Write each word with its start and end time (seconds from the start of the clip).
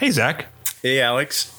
Hey, 0.00 0.10
Zach. 0.10 0.46
Hey, 0.80 1.02
Alex. 1.02 1.54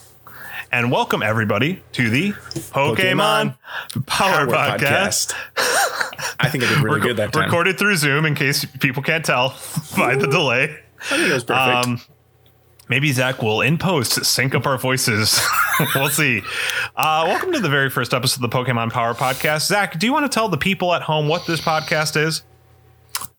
And 0.71 0.91
welcome 0.91 1.21
everybody 1.21 1.83
to 1.91 2.09
the 2.09 2.31
Pokemon, 2.31 3.55
Pokemon 3.93 4.07
Power, 4.07 4.47
Power, 4.47 4.79
Podcast. 4.79 5.35
Podcast. 5.55 6.35
I 6.39 6.49
think 6.49 6.63
I 6.63 6.69
did 6.69 6.79
really 6.79 7.01
good 7.01 7.17
that 7.17 7.33
time. 7.33 7.43
Recorded 7.43 7.77
through 7.77 7.97
Zoom 7.97 8.25
in 8.25 8.33
case 8.33 8.65
people 8.65 9.03
can't 9.03 9.23
tell 9.23 9.49
by 9.95 10.15
the 10.15 10.25
delay. 10.25 10.75
I 11.01 11.17
think 11.17 11.29
it 11.29 11.33
was 11.33 11.43
perfect. 11.43 11.85
Um, 11.85 12.01
maybe 12.89 13.11
Zach 13.11 13.43
will 13.43 13.61
in 13.61 13.77
post 13.77 14.25
sync 14.25 14.55
up 14.55 14.65
our 14.65 14.79
voices. 14.79 15.39
we'll 15.93 16.09
see. 16.09 16.41
Uh, 16.95 17.25
welcome 17.27 17.51
to 17.51 17.59
the 17.59 17.69
very 17.69 17.91
first 17.91 18.11
episode 18.11 18.43
of 18.43 18.49
the 18.49 18.57
Pokemon 18.57 18.91
Power 18.91 19.13
Podcast. 19.13 19.67
Zach, 19.67 19.99
do 19.99 20.07
you 20.07 20.13
want 20.13 20.25
to 20.25 20.35
tell 20.35 20.49
the 20.49 20.57
people 20.57 20.95
at 20.95 21.03
home 21.03 21.27
what 21.27 21.45
this 21.45 21.61
podcast 21.61 22.17
is? 22.17 22.41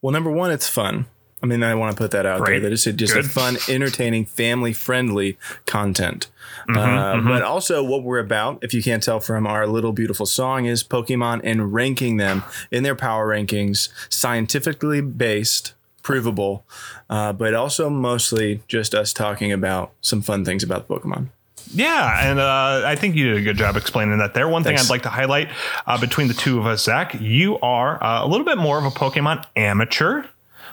Well, 0.00 0.12
number 0.12 0.30
one, 0.30 0.52
it's 0.52 0.68
fun. 0.68 1.06
I 1.42 1.46
mean, 1.46 1.62
I 1.62 1.74
want 1.74 1.96
to 1.96 2.00
put 2.00 2.12
that 2.12 2.24
out 2.24 2.40
Great. 2.40 2.60
there. 2.60 2.70
That 2.70 2.72
it's 2.72 2.84
just 2.84 3.14
Good. 3.14 3.24
a 3.24 3.28
fun, 3.28 3.56
entertaining, 3.68 4.26
family 4.26 4.72
friendly 4.72 5.38
content. 5.66 6.28
Mm-hmm, 6.68 6.78
uh, 6.78 7.14
mm-hmm. 7.14 7.28
But 7.28 7.42
also, 7.42 7.82
what 7.82 8.04
we're 8.04 8.20
about, 8.20 8.62
if 8.62 8.72
you 8.72 8.82
can't 8.82 9.02
tell 9.02 9.18
from 9.18 9.46
our 9.46 9.66
little 9.66 9.92
beautiful 9.92 10.26
song, 10.26 10.66
is 10.66 10.84
Pokemon 10.84 11.40
and 11.42 11.72
ranking 11.72 12.16
them 12.16 12.44
in 12.70 12.84
their 12.84 12.94
power 12.94 13.26
rankings, 13.26 13.88
scientifically 14.08 15.00
based, 15.00 15.74
provable, 16.02 16.64
uh, 17.10 17.32
but 17.32 17.54
also 17.54 17.90
mostly 17.90 18.62
just 18.68 18.94
us 18.94 19.12
talking 19.12 19.50
about 19.50 19.92
some 20.00 20.22
fun 20.22 20.44
things 20.44 20.62
about 20.62 20.86
the 20.86 20.94
Pokemon. 20.94 21.28
Yeah, 21.74 22.28
and 22.28 22.38
uh, 22.38 22.82
I 22.84 22.96
think 22.96 23.16
you 23.16 23.28
did 23.28 23.38
a 23.38 23.42
good 23.42 23.56
job 23.56 23.76
explaining 23.76 24.18
that 24.18 24.34
there. 24.34 24.48
One 24.48 24.62
Thanks. 24.62 24.82
thing 24.82 24.86
I'd 24.86 24.90
like 24.90 25.02
to 25.04 25.08
highlight 25.08 25.48
uh, 25.86 25.98
between 25.98 26.28
the 26.28 26.34
two 26.34 26.58
of 26.58 26.66
us, 26.66 26.84
Zach, 26.84 27.16
you 27.18 27.58
are 27.60 28.02
uh, 28.02 28.24
a 28.24 28.28
little 28.28 28.44
bit 28.44 28.58
more 28.58 28.78
of 28.78 28.84
a 28.84 28.90
Pokemon 28.90 29.44
amateur 29.56 30.24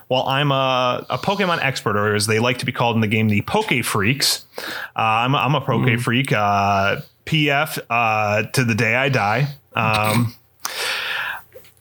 while 0.09 0.23
I'm 0.23 0.51
a, 0.51 1.05
a 1.09 1.17
Pokemon 1.19 1.59
expert, 1.63 1.95
or 1.95 2.15
as 2.15 2.27
they 2.27 2.39
like 2.39 2.57
to 2.57 2.65
be 2.65 2.71
called 2.71 2.95
in 2.95 3.01
the 3.01 3.07
game, 3.07 3.29
the 3.29 3.41
Poke 3.43 3.83
Freaks. 3.83 4.43
Uh, 4.57 4.63
I'm, 4.95 5.35
a, 5.35 5.37
I'm 5.37 5.55
a 5.55 5.61
Poke 5.61 5.83
mm. 5.83 6.01
Freak, 6.01 6.33
uh, 6.33 7.01
PF 7.25 7.79
uh, 7.89 8.43
to 8.43 8.63
the 8.63 8.73
day 8.73 8.95
I 8.95 9.09
die. 9.09 9.47
Um, 9.75 10.33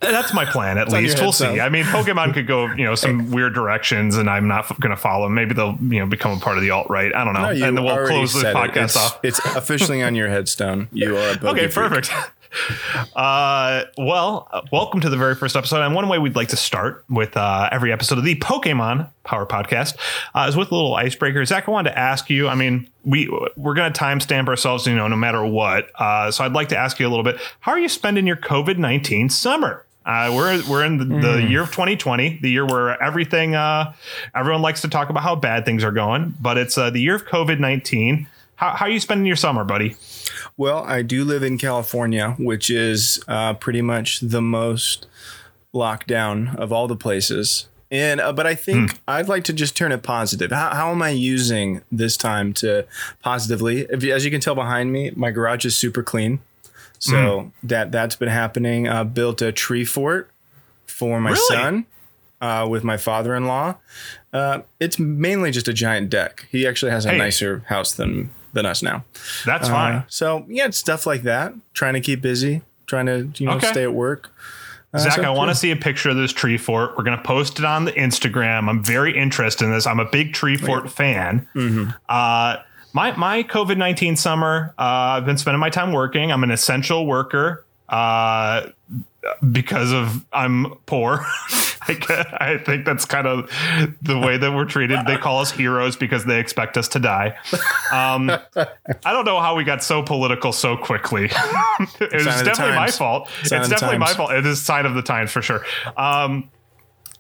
that's 0.01 0.35
my 0.35 0.45
plan, 0.45 0.77
at 0.77 0.93
least. 0.93 1.21
We'll 1.21 1.33
see. 1.33 1.59
I 1.59 1.71
mean, 1.71 1.85
Pokemon 1.85 2.35
could 2.35 2.47
go, 2.47 2.67
you 2.67 2.85
know, 2.85 2.95
some 2.95 3.31
weird 3.33 3.55
directions, 3.55 4.19
and 4.19 4.29
I'm 4.29 4.47
not 4.47 4.79
going 4.79 4.91
to 4.91 5.01
follow. 5.01 5.31
Maybe 5.31 5.55
they'll, 5.55 5.79
you 5.81 6.01
know, 6.01 6.07
become 6.07 6.37
a 6.37 6.41
part 6.41 6.59
of 6.59 6.63
the 6.63 6.71
alt 6.71 6.91
right. 6.91 7.13
I 7.15 7.25
don't 7.25 7.33
know. 7.33 7.51
No, 7.53 7.67
and 7.67 7.79
then 7.79 7.83
we'll 7.83 8.07
close 8.07 8.35
the 8.35 8.53
podcast 8.53 8.77
it. 8.77 8.83
it's, 8.83 8.97
off. 8.97 9.21
It's 9.23 9.39
officially 9.57 10.03
on 10.03 10.15
your 10.15 10.29
headstone. 10.29 10.89
You 10.93 11.17
are 11.17 11.31
a 11.31 11.39
okay. 11.49 11.69
Perfect. 11.69 12.11
Uh, 13.15 13.85
well, 13.97 14.49
welcome 14.73 15.01
to 15.01 15.09
the 15.09 15.17
very 15.17 15.35
first 15.35 15.57
episode. 15.57 15.83
And 15.83 15.95
one 15.95 16.09
way 16.09 16.19
we'd 16.19 16.37
like 16.37 16.49
to 16.49 16.57
start 16.57 17.05
with 17.09 17.37
uh, 17.37 17.69
every 17.73 17.93
episode 17.93 18.19
of 18.19 18.25
the 18.25 18.37
Pokemon 18.37 19.09
Power 19.25 19.47
Podcast 19.47 19.97
uh, 20.35 20.47
is 20.49 20.57
with 20.57 20.71
a 20.71 20.75
little 20.75 20.95
icebreaker. 20.95 21.45
Zach, 21.45 21.69
I 21.69 21.71
wanted 21.71 21.91
to 21.91 21.99
ask 21.99 22.31
you. 22.31 22.49
I 22.49 22.55
mean, 22.55 22.89
we 23.05 23.29
we're 23.57 23.75
going 23.75 23.93
to 23.93 23.99
timestamp 23.99 24.49
ourselves, 24.49 24.87
you 24.87 24.95
know, 24.95 25.09
no 25.09 25.17
matter 25.17 25.45
what. 25.45 25.91
Uh, 25.95 26.31
so 26.31 26.45
I'd 26.45 26.53
like 26.53 26.69
to 26.69 26.77
ask 26.77 26.99
you 26.99 27.07
a 27.07 27.11
little 27.11 27.25
bit. 27.25 27.39
How 27.61 27.73
are 27.73 27.79
you 27.79 27.89
spending 27.89 28.27
your 28.27 28.37
COVID 28.37 28.79
nineteen 28.79 29.29
summer? 29.29 29.85
Uh, 30.09 30.33
we're 30.35 30.63
we're 30.71 30.85
in 30.85 30.97
the, 30.97 31.05
mm. 31.05 31.21
the, 31.21 31.43
year 31.43 31.63
of 31.63 31.69
2020, 31.69 32.39
the 32.41 32.51
year 32.51 32.65
where 32.65 33.01
everything 33.03 33.55
uh, 33.55 33.93
everyone 34.35 34.63
likes 34.63 34.81
to 34.81 34.89
talk 34.89 35.11
about 35.11 35.23
how 35.23 35.37
bad 35.37 35.67
things 35.67 35.85
are 35.85 35.93
going, 35.93 36.35
but 36.41 36.57
it's 36.57 36.79
uh, 36.79 36.89
the 36.89 36.99
year 36.99 37.15
of 37.15 37.27
COVID 37.27 37.59
19. 37.59 38.27
How, 38.59 38.71
how 38.75 38.87
are 38.87 38.91
you 38.91 38.99
spending 38.99 39.25
your 39.25 39.37
summer, 39.37 39.63
buddy? 39.63 39.95
Well, 40.57 40.83
I 40.83 41.03
do 41.03 41.25
live 41.25 41.45
in 41.45 41.59
California, 41.59 42.35
which 42.41 42.71
is 42.71 43.23
uh, 43.29 43.55
pretty 43.55 43.83
much 43.83 44.19
the 44.19 44.43
most 44.43 45.07
locked 45.73 46.09
down 46.09 46.57
of 46.57 46.73
all 46.73 46.89
the 46.89 46.97
places. 46.97 47.69
And 47.89 48.21
uh, 48.21 48.33
but 48.33 48.49
I 48.49 48.57
think 48.57 48.95
mm. 48.95 48.99
I'd 49.07 49.29
like 49.29 49.45
to 49.45 49.53
just 49.53 49.77
turn 49.77 49.93
it 49.93 50.03
positive. 50.03 50.51
How, 50.51 50.71
how 50.75 50.91
am 50.91 51.01
I 51.03 51.11
using 51.11 51.83
this 51.93 52.17
time 52.17 52.53
to 52.55 52.85
positively? 53.23 53.87
You, 53.97 54.13
as 54.13 54.25
you 54.25 54.31
can 54.33 54.41
tell 54.41 54.57
behind 54.57 54.93
me, 54.93 55.13
my 55.15 55.31
garage 55.31 55.65
is 55.65 55.79
super 55.79 56.03
clean, 56.03 56.41
so 56.99 57.15
mm. 57.15 57.53
that 57.63 57.93
that's 57.93 58.17
been 58.17 58.29
happening. 58.29 58.89
Uh, 58.89 59.05
built 59.05 59.41
a 59.41 59.53
tree 59.53 59.85
fort 59.85 60.31
for 60.85 61.21
my 61.21 61.31
really? 61.31 61.47
son 61.47 61.87
uh, 62.41 62.67
with 62.69 62.83
my 62.83 62.97
father-in-law. 62.97 63.77
Uh, 64.33 64.63
it's 64.81 64.99
mainly 64.99 65.53
just 65.53 65.69
a 65.69 65.73
giant 65.73 66.11
deck. 66.11 66.47
He 66.51 66.67
actually 66.67 66.91
has 66.91 67.07
a 67.07 67.13
hey. 67.13 67.19
nicer 67.19 67.61
house 67.69 67.93
than 67.93 68.31
than 68.59 68.67
us 68.67 68.83
now. 68.83 69.05
That's 69.47 69.69
uh, 69.69 69.73
fine. 69.73 70.05
So 70.09 70.45
yeah, 70.49 70.67
it's 70.67 70.77
stuff 70.77 71.07
like 71.07 71.23
that. 71.23 71.55
Trying 71.73 71.95
to 71.95 72.01
keep 72.01 72.21
busy, 72.21 72.63
trying 72.87 73.07
to 73.07 73.31
you 73.37 73.47
know 73.47 73.57
okay. 73.57 73.69
stay 73.69 73.83
at 73.85 73.95
work. 73.95 74.31
Uh, 74.93 74.99
Zach, 74.99 75.15
so 75.15 75.23
I 75.23 75.31
want 75.31 75.51
to 75.51 75.55
see 75.55 75.71
a 75.71 75.77
picture 75.77 76.11
of 76.11 76.17
this 76.17 76.33
tree 76.33 76.57
fort. 76.57 76.97
We're 76.97 77.05
going 77.05 77.17
to 77.17 77.23
post 77.23 77.59
it 77.59 77.65
on 77.65 77.85
the 77.85 77.93
Instagram. 77.93 78.69
I'm 78.69 78.83
very 78.83 79.17
interested 79.17 79.65
in 79.65 79.71
this. 79.71 79.87
I'm 79.87 80.01
a 80.01 80.09
big 80.11 80.33
tree 80.33 80.57
fort 80.57 80.85
yeah. 80.85 80.91
fan. 80.91 81.49
Mm-hmm. 81.55 81.91
Uh, 82.09 82.57
my 82.93 83.15
my 83.17 83.43
COVID 83.43 83.77
nineteen 83.77 84.17
summer, 84.17 84.75
uh, 84.79 85.17
I've 85.17 85.27
been 85.27 85.39
spending 85.39 85.61
my 85.61 85.71
time 85.71 85.93
working. 85.93 86.33
I'm 86.33 86.43
an 86.43 86.51
essential 86.51 87.07
worker 87.07 87.65
uh, 87.89 88.69
because 89.51 89.93
of 89.93 90.25
I'm 90.33 90.75
poor. 90.87 91.25
I 91.89 92.61
think 92.65 92.85
that's 92.85 93.07
kind 93.07 93.27
of 93.27 93.51
the 94.03 94.19
way 94.19 94.37
that 94.37 94.53
we're 94.53 94.67
treated. 94.67 95.07
They 95.07 95.17
call 95.17 95.41
us 95.41 95.51
heroes 95.51 95.97
because 95.97 96.25
they 96.25 96.39
expect 96.39 96.77
us 96.77 96.89
to 96.89 96.99
die. 96.99 97.37
Um, 97.93 98.31
I 98.31 99.13
don't 99.13 99.25
know 99.25 99.41
how 99.41 99.57
we 99.57 99.65
got 99.65 99.83
so 99.83 100.03
political 100.03 100.53
so 100.53 100.77
quickly. 100.77 101.25
it 102.01 102.13
was 102.13 102.43
definitely 102.43 102.77
my 102.77 102.91
fault. 102.91 103.31
Sign 103.45 103.61
it's 103.61 103.71
definitely 103.71 103.99
my 103.99 104.13
fault. 104.13 104.33
It 104.33 104.45
is 104.45 104.61
sign 104.61 104.85
of 104.85 104.95
the 104.95 105.03
times 105.03 105.31
for 105.31 105.41
sure. 105.41 105.65
Um, 105.97 106.51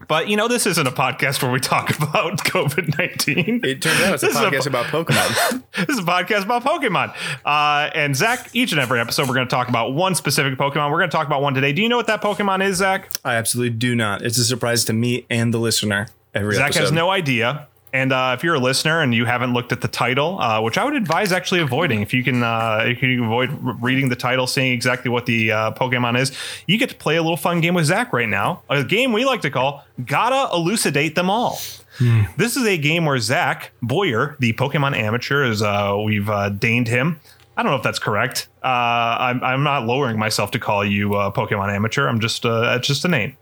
but 0.06 0.28
you 0.28 0.36
know, 0.36 0.48
this 0.48 0.66
isn't 0.66 0.86
a 0.86 0.92
podcast 0.92 1.42
where 1.42 1.50
we 1.50 1.60
talk 1.60 1.91
about 1.98 2.38
COVID 2.38 2.98
nineteen. 2.98 3.60
It 3.64 3.82
turns 3.82 4.00
out 4.03 4.14
it's 4.14 4.22
a 4.22 4.28
podcast 4.28 4.66
a, 4.66 4.69
about 4.69 4.86
Pokemon. 4.86 5.62
this 5.86 5.97
is 5.97 5.98
a 5.98 6.03
podcast 6.03 6.44
about 6.44 6.64
Pokemon. 6.64 7.14
Uh, 7.44 7.91
and 7.94 8.14
Zach, 8.14 8.50
each 8.54 8.72
and 8.72 8.81
every 8.81 9.00
episode, 9.00 9.28
we're 9.28 9.34
going 9.34 9.47
to 9.47 9.54
talk 9.54 9.69
about 9.69 9.94
one 9.94 10.14
specific 10.14 10.59
Pokemon. 10.59 10.91
We're 10.91 10.98
going 10.98 11.10
to 11.10 11.16
talk 11.16 11.26
about 11.26 11.42
one 11.42 11.54
today. 11.54 11.72
Do 11.72 11.82
you 11.82 11.88
know 11.88 11.97
what 11.97 12.06
that 12.06 12.22
Pokemon 12.22 12.64
is, 12.64 12.76
Zach? 12.76 13.10
I 13.25 13.34
absolutely 13.34 13.76
do 13.76 13.94
not. 13.94 14.22
It's 14.22 14.38
a 14.38 14.44
surprise 14.44 14.84
to 14.86 14.92
me 14.92 15.26
and 15.28 15.53
the 15.53 15.59
listener. 15.59 16.09
Every 16.34 16.54
Zach 16.54 16.66
episode. 16.66 16.80
has 16.80 16.92
no 16.92 17.10
idea. 17.10 17.66
And 17.93 18.12
uh, 18.12 18.34
if 18.37 18.44
you're 18.44 18.54
a 18.54 18.60
listener 18.60 19.00
and 19.00 19.15
you 19.15 19.25
haven't 19.25 19.54
looked 19.54 19.72
at 19.72 19.81
the 19.81 19.88
title, 19.88 20.38
uh, 20.41 20.60
which 20.60 20.76
I 20.76 20.84
would 20.84 20.94
advise 20.94 21.32
actually 21.32 21.60
avoiding, 21.60 22.03
if 22.03 22.12
you 22.12 22.22
can, 22.22 22.43
uh, 22.43 22.82
if 22.84 23.03
you 23.03 23.16
can 23.16 23.25
avoid 23.25 23.50
reading 23.82 24.09
the 24.09 24.16
title, 24.16 24.47
seeing 24.47 24.72
exactly 24.72 25.10
what 25.10 25.26
the 25.26 25.53
uh, 25.53 25.72
Pokemon 25.72 26.19
is, 26.19 26.32
you 26.66 26.78
get 26.78 26.91
to 26.91 26.94
play 26.94 27.16
a 27.16 27.22
little 27.22 27.37
fun 27.37 27.60
game 27.60 27.75
with 27.75 27.87
Zach 27.87 28.12
right 28.12 28.28
now. 28.28 28.62
A 28.69 28.84
game 28.84 29.12
we 29.12 29.25
like 29.25 29.41
to 29.43 29.50
call 29.50 29.84
"Gotta 30.04 30.54
Elucidate 30.54 31.15
Them 31.15 31.31
All." 31.31 31.59
Hmm. 31.98 32.22
This 32.37 32.56
is 32.56 32.65
a 32.65 32.77
game 32.77 33.06
where 33.06 33.19
Zach 33.19 33.72
Boyer, 33.82 34.37
the 34.38 34.53
Pokemon 34.53 34.97
amateur, 34.97 35.44
as 35.44 35.62
uh, 35.62 35.97
we've 36.04 36.28
uh, 36.28 36.50
deigned 36.50 36.88
him. 36.88 37.21
I 37.56 37.65
don't 37.65 37.72
know 37.72 37.77
if 37.77 37.82
that's 37.82 37.98
correct. 37.98 38.48
I'm, 38.62 39.43
I'm 39.43 39.65
not 39.65 39.84
lowering 39.84 40.16
myself 40.16 40.53
to 40.53 40.60
call 40.60 40.84
you 40.84 41.09
Pokemon 41.09 41.75
amateur. 41.75 42.06
I'm 42.06 42.21
just 42.21 42.44
it's 42.44 42.87
just 42.87 43.04
a 43.04 43.09
name. 43.09 43.37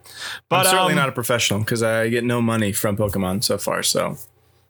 But 0.49 0.61
I'm 0.61 0.73
certainly 0.73 0.93
um, 0.93 0.97
not 0.97 1.11
a 1.11 1.13
professional 1.13 1.61
because 1.61 1.83
I 1.83 2.09
get 2.09 2.25
no 2.25 2.41
money 2.41 2.73
from 2.73 2.97
Pokemon 2.97 3.45
so 3.45 3.59
far. 3.59 3.83
So 3.83 4.17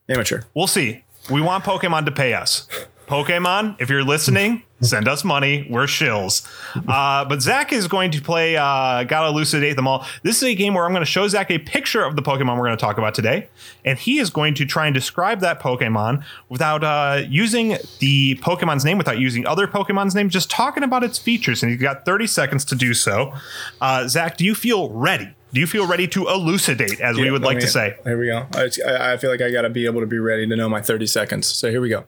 Amateur. 0.09 0.43
We'll 0.55 0.67
see. 0.67 1.05
We 1.31 1.41
want 1.41 1.65
Pokemon 1.65 2.05
to 2.06 2.12
pay 2.12 2.34
us. 2.34 2.69
Pokemon, 3.09 3.81
if 3.81 3.89
you're 3.89 4.03
listening, 4.03 4.65
send 4.81 5.06
us 5.06 5.22
money. 5.22 5.65
We're 5.71 5.84
shills. 5.84 6.44
Uh, 6.89 7.25
but 7.25 7.41
Zach 7.41 7.72
is 7.72 7.87
going 7.87 8.11
to 8.11 8.21
play 8.21 8.56
uh, 8.56 9.05
Gotta 9.05 9.28
Elucidate 9.28 9.77
Them 9.77 9.87
All. 9.87 10.05
This 10.25 10.39
is 10.39 10.43
a 10.43 10.55
game 10.56 10.75
where 10.75 10.84
I'm 10.84 10.91
going 10.91 11.05
to 11.05 11.11
show 11.11 11.27
Zach 11.28 11.50
a 11.53 11.59
picture 11.59 12.03
of 12.03 12.16
the 12.16 12.22
Pokemon 12.22 12.59
we're 12.59 12.66
going 12.66 12.77
to 12.77 12.81
talk 12.81 12.99
about 12.99 13.15
today. 13.15 13.49
And 13.84 13.97
he 13.97 14.19
is 14.19 14.31
going 14.31 14.55
to 14.55 14.66
try 14.66 14.87
and 14.87 14.95
describe 14.95 15.39
that 15.41 15.61
Pokemon 15.61 16.25
without 16.49 16.83
uh, 16.83 17.22
using 17.28 17.77
the 18.00 18.37
Pokemon's 18.43 18.84
name, 18.84 18.99
without 18.99 19.21
using 19.21 19.47
other 19.47 19.69
Pokemon's 19.69 20.16
name, 20.16 20.28
just 20.28 20.50
talking 20.50 20.83
about 20.83 21.05
its 21.05 21.16
features. 21.16 21.62
And 21.62 21.71
he's 21.71 21.81
got 21.81 22.05
30 22.05 22.27
seconds 22.27 22.65
to 22.66 22.75
do 22.75 22.93
so. 22.93 23.33
Uh, 23.81 24.09
Zach, 24.09 24.37
do 24.37 24.45
you 24.45 24.56
feel 24.56 24.91
ready? 24.91 25.35
Do 25.53 25.61
you 25.61 25.67
feel 25.67 25.87
ready 25.87 26.09
to 26.09 26.29
elucidate, 26.29 27.01
as 27.01 27.17
yeah, 27.17 27.25
we 27.25 27.31
would 27.31 27.43
like 27.43 27.61
to 27.61 27.67
say? 27.67 27.97
Here 28.05 28.19
we 28.19 28.27
go. 28.27 28.47
I, 28.55 29.12
I 29.12 29.17
feel 29.17 29.31
like 29.31 29.41
I 29.41 29.51
got 29.51 29.62
to 29.62 29.71
be 29.71 29.87
able 29.87 30.01
to 30.01 30.07
be 30.07 30.19
ready 30.19 30.47
to 30.47 30.57
know 30.57 30.69
my 30.69 30.83
30 30.83 31.07
seconds. 31.07 31.47
So 31.47 31.71
here 31.71 31.81
we 31.81 31.89
go. 31.89 32.04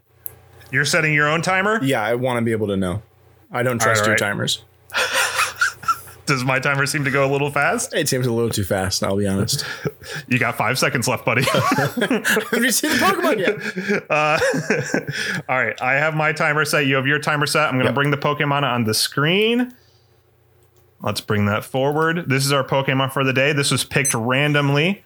You're 0.70 0.84
setting 0.84 1.14
your 1.14 1.28
own 1.28 1.40
timer? 1.40 1.82
Yeah, 1.82 2.02
I 2.02 2.14
want 2.14 2.38
to 2.38 2.44
be 2.44 2.52
able 2.52 2.66
to 2.66 2.76
know. 2.76 3.02
I 3.50 3.62
don't 3.62 3.80
trust 3.80 4.02
right, 4.02 4.08
your 4.08 4.16
timers. 4.16 4.64
Does 6.26 6.44
my 6.44 6.58
timer 6.58 6.84
seem 6.84 7.04
to 7.04 7.10
go 7.10 7.26
a 7.26 7.30
little 7.32 7.50
fast? 7.50 7.94
It 7.94 8.06
seems 8.06 8.26
a 8.26 8.32
little 8.32 8.50
too 8.50 8.64
fast, 8.64 9.02
I'll 9.02 9.16
be 9.16 9.26
honest. 9.26 9.64
you 10.28 10.38
got 10.38 10.58
five 10.58 10.78
seconds 10.78 11.08
left, 11.08 11.24
buddy. 11.24 11.42
have 11.44 12.62
you 12.62 12.70
seen 12.70 12.90
the 12.90 12.98
Pokemon 12.98 13.38
yet? 13.38 14.10
Uh, 14.10 14.38
all 15.48 15.56
right, 15.56 15.80
I 15.80 15.94
have 15.94 16.14
my 16.14 16.32
timer 16.32 16.66
set. 16.66 16.84
You 16.84 16.96
have 16.96 17.06
your 17.06 17.18
timer 17.18 17.46
set. 17.46 17.68
I'm 17.68 17.76
going 17.76 17.84
to 17.84 17.86
yep. 17.86 17.94
bring 17.94 18.10
the 18.10 18.18
Pokemon 18.18 18.62
on 18.62 18.84
the 18.84 18.92
screen. 18.92 19.74
Let's 21.00 21.20
bring 21.20 21.46
that 21.46 21.64
forward. 21.64 22.28
This 22.28 22.44
is 22.44 22.52
our 22.52 22.64
Pokemon 22.64 23.12
for 23.12 23.24
the 23.24 23.32
day. 23.32 23.52
This 23.52 23.70
was 23.70 23.84
picked 23.84 24.14
randomly, 24.14 25.04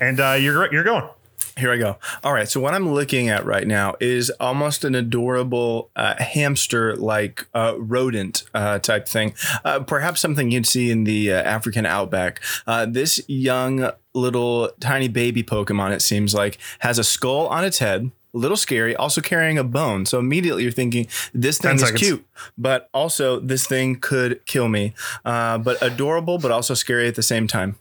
and 0.00 0.20
uh, 0.20 0.36
you're 0.38 0.72
you're 0.72 0.84
going. 0.84 1.08
Here 1.56 1.72
I 1.72 1.76
go. 1.76 1.98
All 2.22 2.32
right. 2.32 2.48
So 2.48 2.60
what 2.60 2.74
I'm 2.74 2.90
looking 2.90 3.28
at 3.28 3.44
right 3.44 3.66
now 3.66 3.94
is 4.00 4.30
almost 4.40 4.84
an 4.84 4.94
adorable 4.94 5.90
uh, 5.96 6.22
hamster-like 6.22 7.46
uh, 7.54 7.74
rodent 7.76 8.44
uh, 8.54 8.78
type 8.78 9.06
thing. 9.08 9.34
Uh, 9.64 9.80
perhaps 9.80 10.20
something 10.20 10.50
you'd 10.50 10.66
see 10.66 10.90
in 10.90 11.04
the 11.04 11.32
uh, 11.32 11.42
African 11.42 11.84
outback. 11.84 12.40
Uh, 12.66 12.86
this 12.86 13.20
young 13.28 13.90
little 14.14 14.70
tiny 14.80 15.08
baby 15.08 15.42
Pokemon, 15.42 15.92
it 15.92 16.02
seems 16.02 16.34
like, 16.34 16.56
has 16.80 16.98
a 16.98 17.04
skull 17.04 17.46
on 17.48 17.64
its 17.64 17.78
head 17.78 18.10
a 18.32 18.38
little 18.38 18.56
scary, 18.56 18.94
also 18.94 19.20
carrying 19.20 19.58
a 19.58 19.64
bone. 19.64 20.06
So 20.06 20.18
immediately 20.18 20.62
you're 20.62 20.72
thinking 20.72 21.06
this 21.34 21.58
thing 21.58 21.76
is 21.76 21.82
seconds. 21.82 22.00
cute, 22.00 22.26
but 22.56 22.88
also 22.94 23.40
this 23.40 23.66
thing 23.66 23.96
could 23.96 24.44
kill 24.46 24.68
me. 24.68 24.94
Uh, 25.24 25.58
but 25.58 25.80
adorable, 25.82 26.38
but 26.38 26.50
also 26.50 26.74
scary 26.74 27.08
at 27.08 27.14
the 27.14 27.22
same 27.22 27.46
time. 27.46 27.76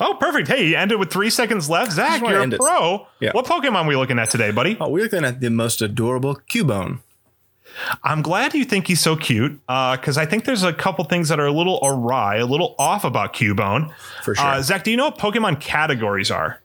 Oh, 0.00 0.16
perfect. 0.18 0.48
Hey, 0.48 0.66
you 0.66 0.76
ended 0.76 0.98
with 0.98 1.12
three 1.12 1.28
seconds 1.28 1.68
left. 1.68 1.92
Zach, 1.92 2.22
you're 2.22 2.42
a 2.42 2.48
pro. 2.48 3.06
Yeah. 3.20 3.32
What 3.32 3.44
Pokemon 3.44 3.86
we 3.86 3.96
looking 3.96 4.18
at 4.18 4.30
today, 4.30 4.50
buddy? 4.50 4.76
Oh, 4.80 4.88
we're 4.88 5.04
looking 5.04 5.24
at 5.24 5.40
the 5.40 5.50
most 5.50 5.82
adorable 5.82 6.36
Cubone. 6.36 7.00
I'm 8.02 8.22
glad 8.22 8.54
you 8.54 8.64
think 8.64 8.86
he's 8.86 9.00
so 9.00 9.14
cute 9.14 9.60
because 9.66 10.16
I 10.16 10.26
think 10.26 10.44
there's 10.44 10.64
a 10.64 10.72
couple 10.72 11.04
things 11.04 11.28
that 11.28 11.38
are 11.38 11.46
a 11.46 11.52
little 11.52 11.78
awry, 11.82 12.36
a 12.36 12.46
little 12.46 12.74
off 12.78 13.04
about 13.04 13.34
Cubone. 13.34 13.92
For 14.24 14.34
sure. 14.34 14.44
Uh, 14.44 14.62
Zach, 14.62 14.84
do 14.84 14.90
you 14.90 14.96
know 14.96 15.04
what 15.04 15.18
Pokemon 15.18 15.60
categories 15.60 16.30
are? 16.30 16.60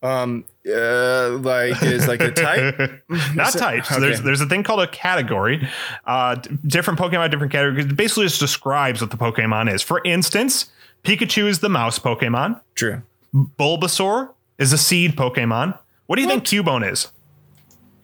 Um, 0.00 0.44
uh, 0.64 1.30
like 1.40 1.82
is 1.82 2.06
like 2.06 2.20
a 2.20 2.30
type. 2.30 3.02
Not 3.34 3.52
type 3.52 3.90
okay. 3.90 4.00
There's 4.00 4.22
there's 4.22 4.40
a 4.40 4.46
thing 4.46 4.62
called 4.62 4.80
a 4.80 4.86
category. 4.86 5.66
Uh, 6.06 6.36
different 6.66 7.00
Pokemon, 7.00 7.30
different 7.30 7.52
categories. 7.52 7.86
It 7.86 7.96
basically 7.96 8.24
just 8.26 8.38
describes 8.38 9.00
what 9.00 9.10
the 9.10 9.16
Pokemon 9.16 9.72
is. 9.72 9.82
For 9.82 10.00
instance, 10.04 10.70
Pikachu 11.02 11.46
is 11.46 11.58
the 11.58 11.68
mouse 11.68 11.98
Pokemon. 11.98 12.60
True. 12.76 13.02
Bulbasaur 13.34 14.30
is 14.58 14.72
a 14.72 14.78
seed 14.78 15.16
Pokemon. 15.16 15.76
What 16.06 16.16
do 16.16 16.22
you 16.22 16.28
think 16.28 16.44
Cubone 16.44 16.90
is? 16.90 17.08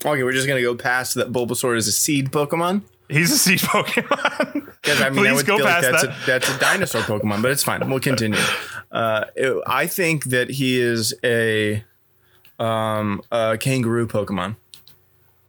Okay, 0.05 0.23
we're 0.23 0.33
just 0.33 0.49
gonna 0.49 0.63
go 0.63 0.75
past 0.75 1.15
that. 1.15 1.33
Bulbasaur 1.33 1.77
is 1.77 1.87
a 1.87 1.93
seed 1.93 2.31
Pokemon. 2.33 2.83
He's 3.09 3.31
a 3.31 3.39
seed 3.39 3.59
Pokemon. 3.61 4.67
Because 4.83 5.01
I 5.01 5.11
mean, 5.11 5.21
I 5.21 5.23
Please 5.31 5.37
would 5.37 5.47
go 5.47 5.57
feel 5.59 5.67
like 5.67 5.83
past 5.83 5.91
that's 5.91 6.03
that. 6.03 6.11
a 6.11 6.27
that's 6.27 6.57
a 6.57 6.59
dinosaur 6.59 7.03
Pokemon, 7.03 7.41
but 7.43 7.51
it's 7.53 7.63
fine. 7.63 7.89
We'll 7.89 8.01
continue. 8.01 8.39
Uh, 8.95 9.25
it- 9.37 9.63
I 9.67 9.87
think 9.87 10.25
that 10.27 10.49
he 10.51 10.81
is 10.81 11.13
a 11.23 11.85
um 12.59 13.21
a 13.33 13.59
kangaroo 13.59 14.07
Pokemon. 14.07 14.57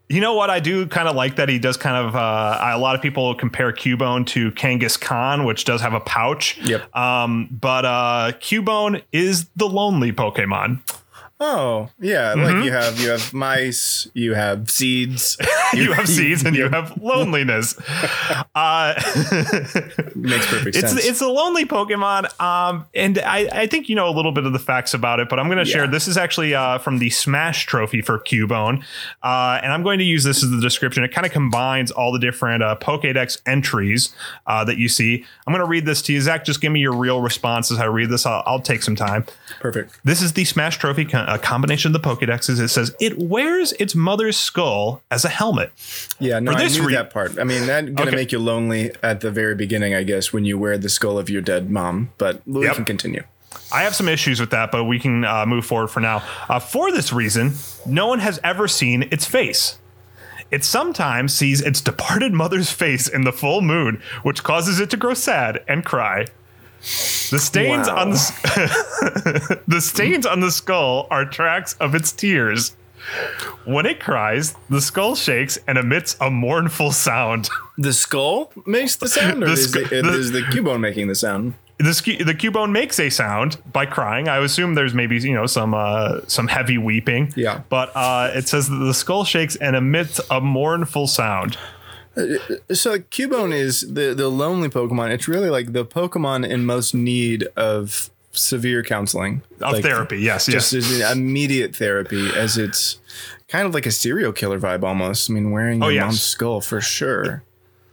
You 0.09 0.21
know 0.21 0.35
what? 0.35 0.51
I 0.51 0.59
do 0.59 0.85
kind 0.85 1.07
of 1.07 1.15
like 1.15 1.37
that 1.37 1.49
he 1.49 1.57
does 1.57 1.77
kind 1.77 1.95
of. 2.05 2.15
Uh, 2.15 2.59
a 2.61 2.77
lot 2.77 2.95
of 2.95 3.01
people 3.01 3.33
compare 3.33 3.71
Cubone 3.71 4.25
to 4.27 4.51
Kangaskhan, 4.51 5.01
Khan, 5.01 5.45
which 5.45 5.65
does 5.65 5.81
have 5.81 5.93
a 5.93 5.99
pouch. 5.99 6.59
Yep. 6.63 6.95
Um, 6.95 7.47
but 7.49 7.85
uh, 7.85 8.31
Cubone 8.39 9.01
is 9.11 9.47
the 9.55 9.65
lonely 9.67 10.11
Pokemon. 10.11 10.79
Oh 11.37 11.89
yeah, 11.99 12.33
like 12.33 12.63
you 12.63 12.71
have 12.71 12.97
you 12.99 13.09
have 13.09 13.33
mice, 13.33 14.07
you 14.13 14.33
have 14.35 14.69
seeds. 14.69 15.37
You 15.73 15.91
have 15.91 16.07
seeds 16.17 16.45
and 16.45 16.55
you 16.55 16.69
have 16.69 16.95
loneliness. 17.01 17.75
Uh, 18.55 18.93
Makes 20.15 20.47
perfect 20.47 20.77
it's 20.77 20.91
sense. 20.91 21.05
it's 21.05 21.21
a 21.21 21.27
lonely 21.27 21.65
Pokemon, 21.65 22.39
um, 22.39 22.85
and 22.95 23.19
I, 23.19 23.49
I 23.51 23.67
think 23.67 23.89
you 23.89 23.95
know 23.95 24.07
a 24.07 24.11
little 24.15 24.31
bit 24.31 24.45
of 24.45 24.53
the 24.53 24.59
facts 24.59 24.93
about 24.93 25.19
it, 25.19 25.27
but 25.27 25.39
I'm 25.39 25.47
going 25.47 25.57
to 25.57 25.65
share. 25.65 25.87
This 25.87 26.07
is 26.07 26.15
actually 26.17 26.55
uh, 26.55 26.77
from 26.77 26.99
the 26.99 27.09
Smash 27.09 27.65
Trophy 27.65 28.01
for 28.01 28.19
Cubone, 28.19 28.81
uh, 29.23 29.59
and 29.61 29.73
I'm 29.73 29.83
going 29.83 29.99
to 29.99 30.05
use 30.05 30.23
this 30.23 30.41
as 30.43 30.49
the 30.51 30.61
description. 30.61 31.03
It 31.03 31.11
kind 31.11 31.25
of 31.27 31.33
combines 31.33 31.91
all 31.91 32.13
the 32.13 32.19
different 32.19 32.63
uh, 32.63 32.77
Pokédex 32.79 33.41
entries 33.45 34.13
uh, 34.47 34.63
that 34.63 34.77
you 34.77 34.87
see. 34.87 35.25
I'm 35.45 35.51
going 35.51 35.63
to 35.63 35.69
read 35.69 35.85
this 35.85 36.01
to 36.03 36.13
you, 36.13 36.21
Zach. 36.21 36.45
Just 36.45 36.61
give 36.61 36.71
me 36.71 36.79
your 36.79 36.95
real 36.95 37.21
response 37.21 37.71
as 37.71 37.79
I 37.79 37.85
read 37.85 38.09
this. 38.09 38.25
I'll, 38.25 38.43
I'll 38.45 38.61
take 38.61 38.83
some 38.83 38.95
time. 38.95 39.25
perfect. 39.59 39.99
This 40.05 40.21
is 40.21 40.31
the 40.33 40.45
Smash 40.45 40.77
Trophy, 40.77 41.03
co- 41.05 41.24
a 41.27 41.37
combination 41.39 41.93
of 41.95 42.01
the 42.01 42.07
Pokédexes. 42.07 42.59
It 42.59 42.69
says 42.69 42.95
it 42.99 43.17
wears 43.17 43.73
its 43.73 43.95
mother's 43.95 44.37
skull 44.37 45.01
as 45.11 45.25
a 45.25 45.29
helmet. 45.29 45.71
Yeah, 46.19 46.39
no, 46.39 46.51
For 46.51 46.57
I 46.57 46.63
this 46.63 46.77
knew 46.77 46.87
re- 46.87 46.93
that 46.93 47.09
part. 47.11 47.37
I 47.39 47.43
mean, 47.43 47.65
that's 47.65 47.89
gonna 47.89 48.09
Okay. 48.09 48.15
make 48.15 48.31
you 48.31 48.39
lonely 48.39 48.91
at 49.03 49.21
the 49.21 49.31
very 49.31 49.55
beginning, 49.55 49.93
I 49.93 50.03
guess, 50.03 50.31
when 50.31 50.45
you 50.45 50.57
wear 50.57 50.77
the 50.77 50.89
skull 50.89 51.17
of 51.17 51.29
your 51.29 51.41
dead 51.41 51.69
mom. 51.69 52.09
But 52.17 52.41
we 52.45 52.65
Yep. 52.65 52.75
can 52.75 52.85
continue. 52.85 53.23
I 53.71 53.81
have 53.83 53.95
some 53.95 54.07
issues 54.07 54.39
with 54.39 54.51
that, 54.51 54.71
but 54.71 54.83
we 54.85 54.99
can 54.99 55.25
uh, 55.25 55.45
move 55.45 55.65
forward 55.65 55.87
for 55.87 55.99
now. 55.99 56.21
Uh, 56.47 56.59
for 56.59 56.91
this 56.91 57.11
reason, 57.11 57.53
no 57.85 58.07
one 58.07 58.19
has 58.19 58.39
ever 58.43 58.67
seen 58.67 59.07
its 59.11 59.25
face. 59.25 59.77
It 60.51 60.63
sometimes 60.63 61.33
sees 61.33 61.59
its 61.61 61.81
departed 61.81 62.31
mother's 62.31 62.69
face 62.71 63.07
in 63.07 63.23
the 63.23 63.31
full 63.33 63.61
moon, 63.61 64.01
which 64.23 64.43
causes 64.43 64.79
it 64.79 64.89
to 64.91 64.97
grow 64.97 65.15
sad 65.15 65.63
and 65.67 65.83
cry. 65.83 66.25
The 67.31 67.39
stains 67.39 67.87
Wow. 67.87 67.95
on 67.97 68.09
the 68.11 69.61
the 69.67 69.81
stains 69.81 70.25
on 70.25 70.39
the 70.39 70.51
skull 70.51 71.07
are 71.09 71.25
tracks 71.25 71.73
of 71.79 71.95
its 71.95 72.11
tears. 72.11 72.75
When 73.65 73.85
it 73.85 73.99
cries, 73.99 74.55
the 74.69 74.81
skull 74.81 75.15
shakes 75.15 75.57
and 75.67 75.77
emits 75.77 76.15
a 76.21 76.29
mournful 76.31 76.91
sound. 76.91 77.49
The 77.77 77.91
skull 77.91 78.53
makes 78.65 78.95
the 78.95 79.09
sound, 79.09 79.43
or 79.43 79.47
The 79.47 79.51
is, 79.51 79.67
sku- 79.75 79.89
the, 79.89 80.01
the- 80.01 80.13
is 80.17 80.31
the 80.31 80.41
Cubone 80.43 80.79
making 80.79 81.07
the 81.07 81.15
sound? 81.15 81.55
the 81.77 82.23
the 82.25 82.33
cubone 82.33 82.71
makes 82.71 82.97
a 83.01 83.09
sound 83.09 83.57
by 83.73 83.85
crying. 83.85 84.29
I 84.29 84.37
assume 84.37 84.75
there's 84.75 84.93
maybe 84.93 85.17
you 85.19 85.33
know 85.33 85.45
some 85.45 85.73
uh, 85.73 86.21
some 86.27 86.47
heavy 86.47 86.77
weeping. 86.77 87.33
Yeah. 87.35 87.63
But 87.67 87.91
uh, 87.95 88.31
it 88.33 88.47
says 88.47 88.69
that 88.69 88.77
the 88.77 88.93
skull 88.93 89.25
shakes 89.25 89.57
and 89.57 89.75
emits 89.75 90.21
a 90.31 90.39
mournful 90.39 91.07
sound. 91.07 91.57
So 92.71 92.99
Cubone 92.99 93.53
is 93.53 93.81
the 93.93 94.13
the 94.15 94.29
lonely 94.29 94.69
Pokemon. 94.69 95.11
It's 95.11 95.27
really 95.27 95.49
like 95.49 95.73
the 95.73 95.85
Pokemon 95.85 96.47
in 96.49 96.65
most 96.65 96.93
need 96.93 97.43
of 97.55 98.09
severe 98.31 98.83
counseling, 98.83 99.41
Of 99.61 99.73
Like, 99.73 99.83
therapy, 99.83 100.19
yes, 100.19 100.45
just 100.45 100.73
yes. 100.73 101.11
immediate 101.13 101.75
therapy, 101.75 102.29
as 102.35 102.57
it's 102.57 102.99
kind 103.47 103.65
of 103.67 103.73
like 103.73 103.85
a 103.85 103.91
serial 103.91 104.31
killer 104.33 104.59
vibe 104.59 104.83
almost. 104.83 105.29
I 105.29 105.33
mean, 105.33 105.51
wearing 105.51 105.79
your 105.79 105.87
Oh, 105.87 105.89
yes. 105.89 106.03
mom's 106.03 106.21
skull 106.21 106.61
for 106.61 106.81
sure. 106.81 107.43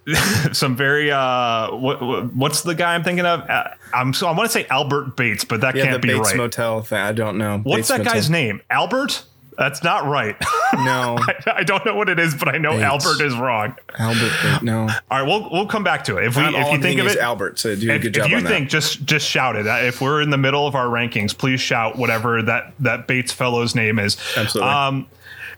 Some 0.52 0.74
very 0.74 1.12
uh, 1.12 1.70
what, 1.76 2.34
what's 2.34 2.62
the 2.62 2.74
guy 2.74 2.94
I'm 2.96 3.04
thinking 3.04 3.24
of? 3.24 3.48
Uh, 3.48 3.69
I'm 3.94 4.12
so 4.12 4.26
I 4.26 4.32
want 4.32 4.50
to 4.50 4.52
say 4.52 4.66
Albert 4.69 5.16
Bates, 5.16 5.44
but 5.44 5.60
that 5.60 5.76
Yeah, 5.76 5.84
can't 5.84 6.02
be 6.02 6.08
Bates 6.08 6.30
right. 6.30 6.36
Motel 6.36 6.82
thing. 6.82 6.98
I 6.98 7.12
don't 7.12 7.38
know. 7.38 7.58
what's 7.62 7.76
Bates 7.76 7.88
that 7.88 7.98
Motel. 7.98 8.12
guy's 8.14 8.28
name? 8.30 8.62
Albert? 8.69 9.24
That's 9.58 9.82
not 9.82 10.06
right. 10.06 10.37
No, 10.75 11.19
I 11.46 11.64
don't 11.64 11.84
know 11.84 11.94
what 11.94 12.08
it 12.08 12.19
is, 12.19 12.34
but 12.34 12.49
I 12.49 12.56
know 12.56 12.70
Bates. 12.70 12.82
Albert 12.82 13.22
is 13.22 13.34
wrong. 13.37 13.76
Albert. 13.99 14.62
No. 14.62 14.88
All 14.88 14.88
right, 15.10 15.22
we'll 15.22 15.50
we'll 15.50 15.66
come 15.66 15.84
back 15.84 16.02
to 16.04 16.16
it. 16.16 16.25
If 16.25 16.37
we 16.37 16.43
Not 16.44 16.54
if 16.54 16.72
you 16.72 16.81
think 16.81 16.99
of 16.99 17.06
it, 17.08 17.19
Albert. 17.19 17.58
So 17.58 17.76
do 17.76 17.93
a 17.93 17.99
good 17.99 18.06
if 18.16 18.22
job 18.22 18.25
If 18.25 18.32
you 18.32 18.40
think 18.49 18.70
just 18.70 19.04
just 19.04 19.28
shout 19.28 19.54
it 19.56 19.66
Uh, 19.66 19.81
if 19.82 20.00
we're 20.00 20.22
in 20.22 20.31
the 20.31 20.38
middle 20.38 20.66
of 20.66 20.75
our 20.75 20.87
rankings 20.87 21.37
please 21.37 21.60
shout 21.60 21.99
whatever 21.99 22.40
that 22.43 22.72
that 22.81 23.06
bates 23.06 23.32
fellow's 23.32 23.75
name 23.75 23.99
is 23.99 24.16
Absolutely. 24.34 24.72
um 24.72 25.06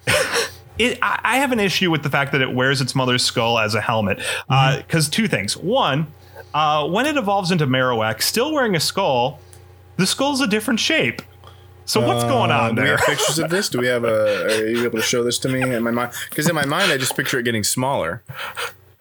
it, 0.78 0.98
I 1.00 1.20
I 1.22 1.36
have 1.38 1.52
an 1.52 1.60
issue 1.60 1.92
with 1.92 2.02
the 2.02 2.10
fact 2.10 2.32
that 2.32 2.40
it 2.42 2.52
wears 2.52 2.80
its 2.80 2.94
mother's 2.96 3.22
skull 3.24 3.58
as 3.60 3.76
a 3.76 3.80
helmet 3.80 4.18
Mm-hmm. 4.50 4.80
because 4.80 5.08
two 5.08 5.28
things 5.28 5.56
one 5.56 6.08
uh, 6.52 6.88
when 6.88 7.06
it 7.06 7.16
evolves 7.16 7.50
into 7.52 7.66
Marowak, 7.66 8.20
still 8.22 8.52
wearing 8.52 8.74
a 8.76 8.80
skull, 8.80 9.38
the 9.96 10.06
skull's 10.06 10.40
a 10.40 10.46
different 10.46 10.78
shape. 10.80 11.20
So 11.86 12.00
what's 12.00 12.24
going 12.24 12.50
Uh, 12.50 12.54
on 12.60 12.74
do 12.74 12.80
we 12.82 12.88
there? 12.88 12.96
have 12.96 13.06
pictures 13.06 13.38
of 13.38 13.50
this? 13.50 13.68
Do 13.68 13.78
we 13.78 13.86
have 13.88 14.04
a? 14.04 14.44
Are 14.46 14.66
you 14.66 14.84
able 14.84 14.98
to 14.98 15.02
show 15.04 15.22
this 15.22 15.38
to 15.40 15.48
me 15.48 15.60
in 15.62 15.82
my 15.82 15.90
mind? 15.90 16.12
Because 16.30 16.48
in 16.48 16.54
my 16.54 16.64
mind, 16.64 16.90
I 16.90 16.96
just 16.96 17.14
picture 17.16 17.38
it 17.38 17.42
getting 17.44 17.64
smaller, 17.64 18.22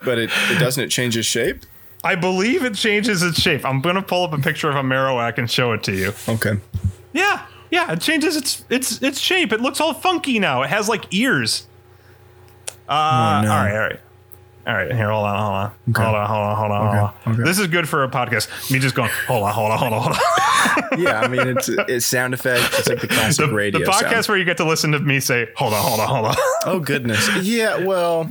but 0.03 0.17
it, 0.17 0.29
it 0.50 0.60
doesn't. 0.60 0.84
It 0.84 0.89
changes 0.89 1.25
shape. 1.25 1.62
I 2.03 2.15
believe 2.15 2.65
it 2.65 2.75
changes 2.75 3.24
its 3.24 3.39
shape. 3.41 3.63
I'm 3.65 3.79
gonna 3.79 4.01
pull 4.01 4.25
up 4.25 4.34
a 4.34 4.38
picture 4.38 4.69
of 4.69 4.75
a 4.75 4.81
Marowak 4.84 5.38
and 5.38 5.50
show 5.50 5.72
it 5.72 5.84
to 5.84 5.93
you. 5.93 6.13
Okay. 6.27 6.55
Yeah, 7.13 7.46
yeah, 7.72 7.93
it 7.93 8.01
changes 8.01 8.36
its 8.36 8.65
its 8.69 9.01
its 9.01 9.19
shape. 9.19 9.53
It 9.53 9.62
looks 9.62 9.79
all 9.79 9.93
funky 9.93 10.38
now. 10.39 10.63
It 10.63 10.69
has 10.69 10.89
like 10.89 11.05
ears. 11.13 11.67
Uh, 12.89 13.41
no. 13.46 13.51
all 13.51 13.58
right, 13.63 13.72
all 13.74 13.79
right. 13.79 14.00
All 14.65 14.74
right, 14.74 14.91
here, 14.93 15.10
hold 15.10 15.25
on, 15.25 15.39
hold 15.39 15.53
on. 15.53 16.03
Hold 16.03 16.15
on, 16.15 16.27
hold 16.27 16.39
on, 16.41 16.55
hold 16.55 16.72
on, 16.72 16.98
hold 16.98 17.12
on. 17.25 17.34
okay. 17.34 17.43
This 17.43 17.60
is 17.60 17.67
good 17.67 17.88
for 17.89 18.03
a 18.03 18.10
podcast. 18.10 18.72
Me 18.72 18.79
just 18.79 18.96
going, 18.96 19.10
hold 19.27 19.43
on, 19.43 19.53
hold 19.53 19.72
on, 19.72 19.77
hold 19.77 19.93
on, 19.93 20.01
hold 20.01 20.15
on. 20.15 20.20
Yeah, 20.98 21.20
I 21.22 21.27
mean 21.27 21.48
it's 21.48 21.67
it's 21.89 22.05
sound 22.05 22.34
effect. 22.34 22.63
It's 22.79 22.88
like 22.88 23.01
the 23.01 23.08
classic 23.08 23.48
The, 23.48 23.53
radio 23.53 23.79
the 23.82 23.86
podcast 23.86 24.12
sound. 24.12 24.25
where 24.27 24.38
you 24.38 24.46
get 24.46 24.58
to 24.58 24.63
listen 24.65 24.91
to 24.93 25.00
me 25.00 25.20
say, 25.20 25.50
hold 25.58 25.74
on, 25.74 25.84
hold 25.84 26.00
on, 26.00 26.08
hold 26.08 26.25
on. 26.27 26.36
Oh 26.65 26.79
goodness. 26.79 27.29
Yeah. 27.43 27.84
Well. 27.84 28.29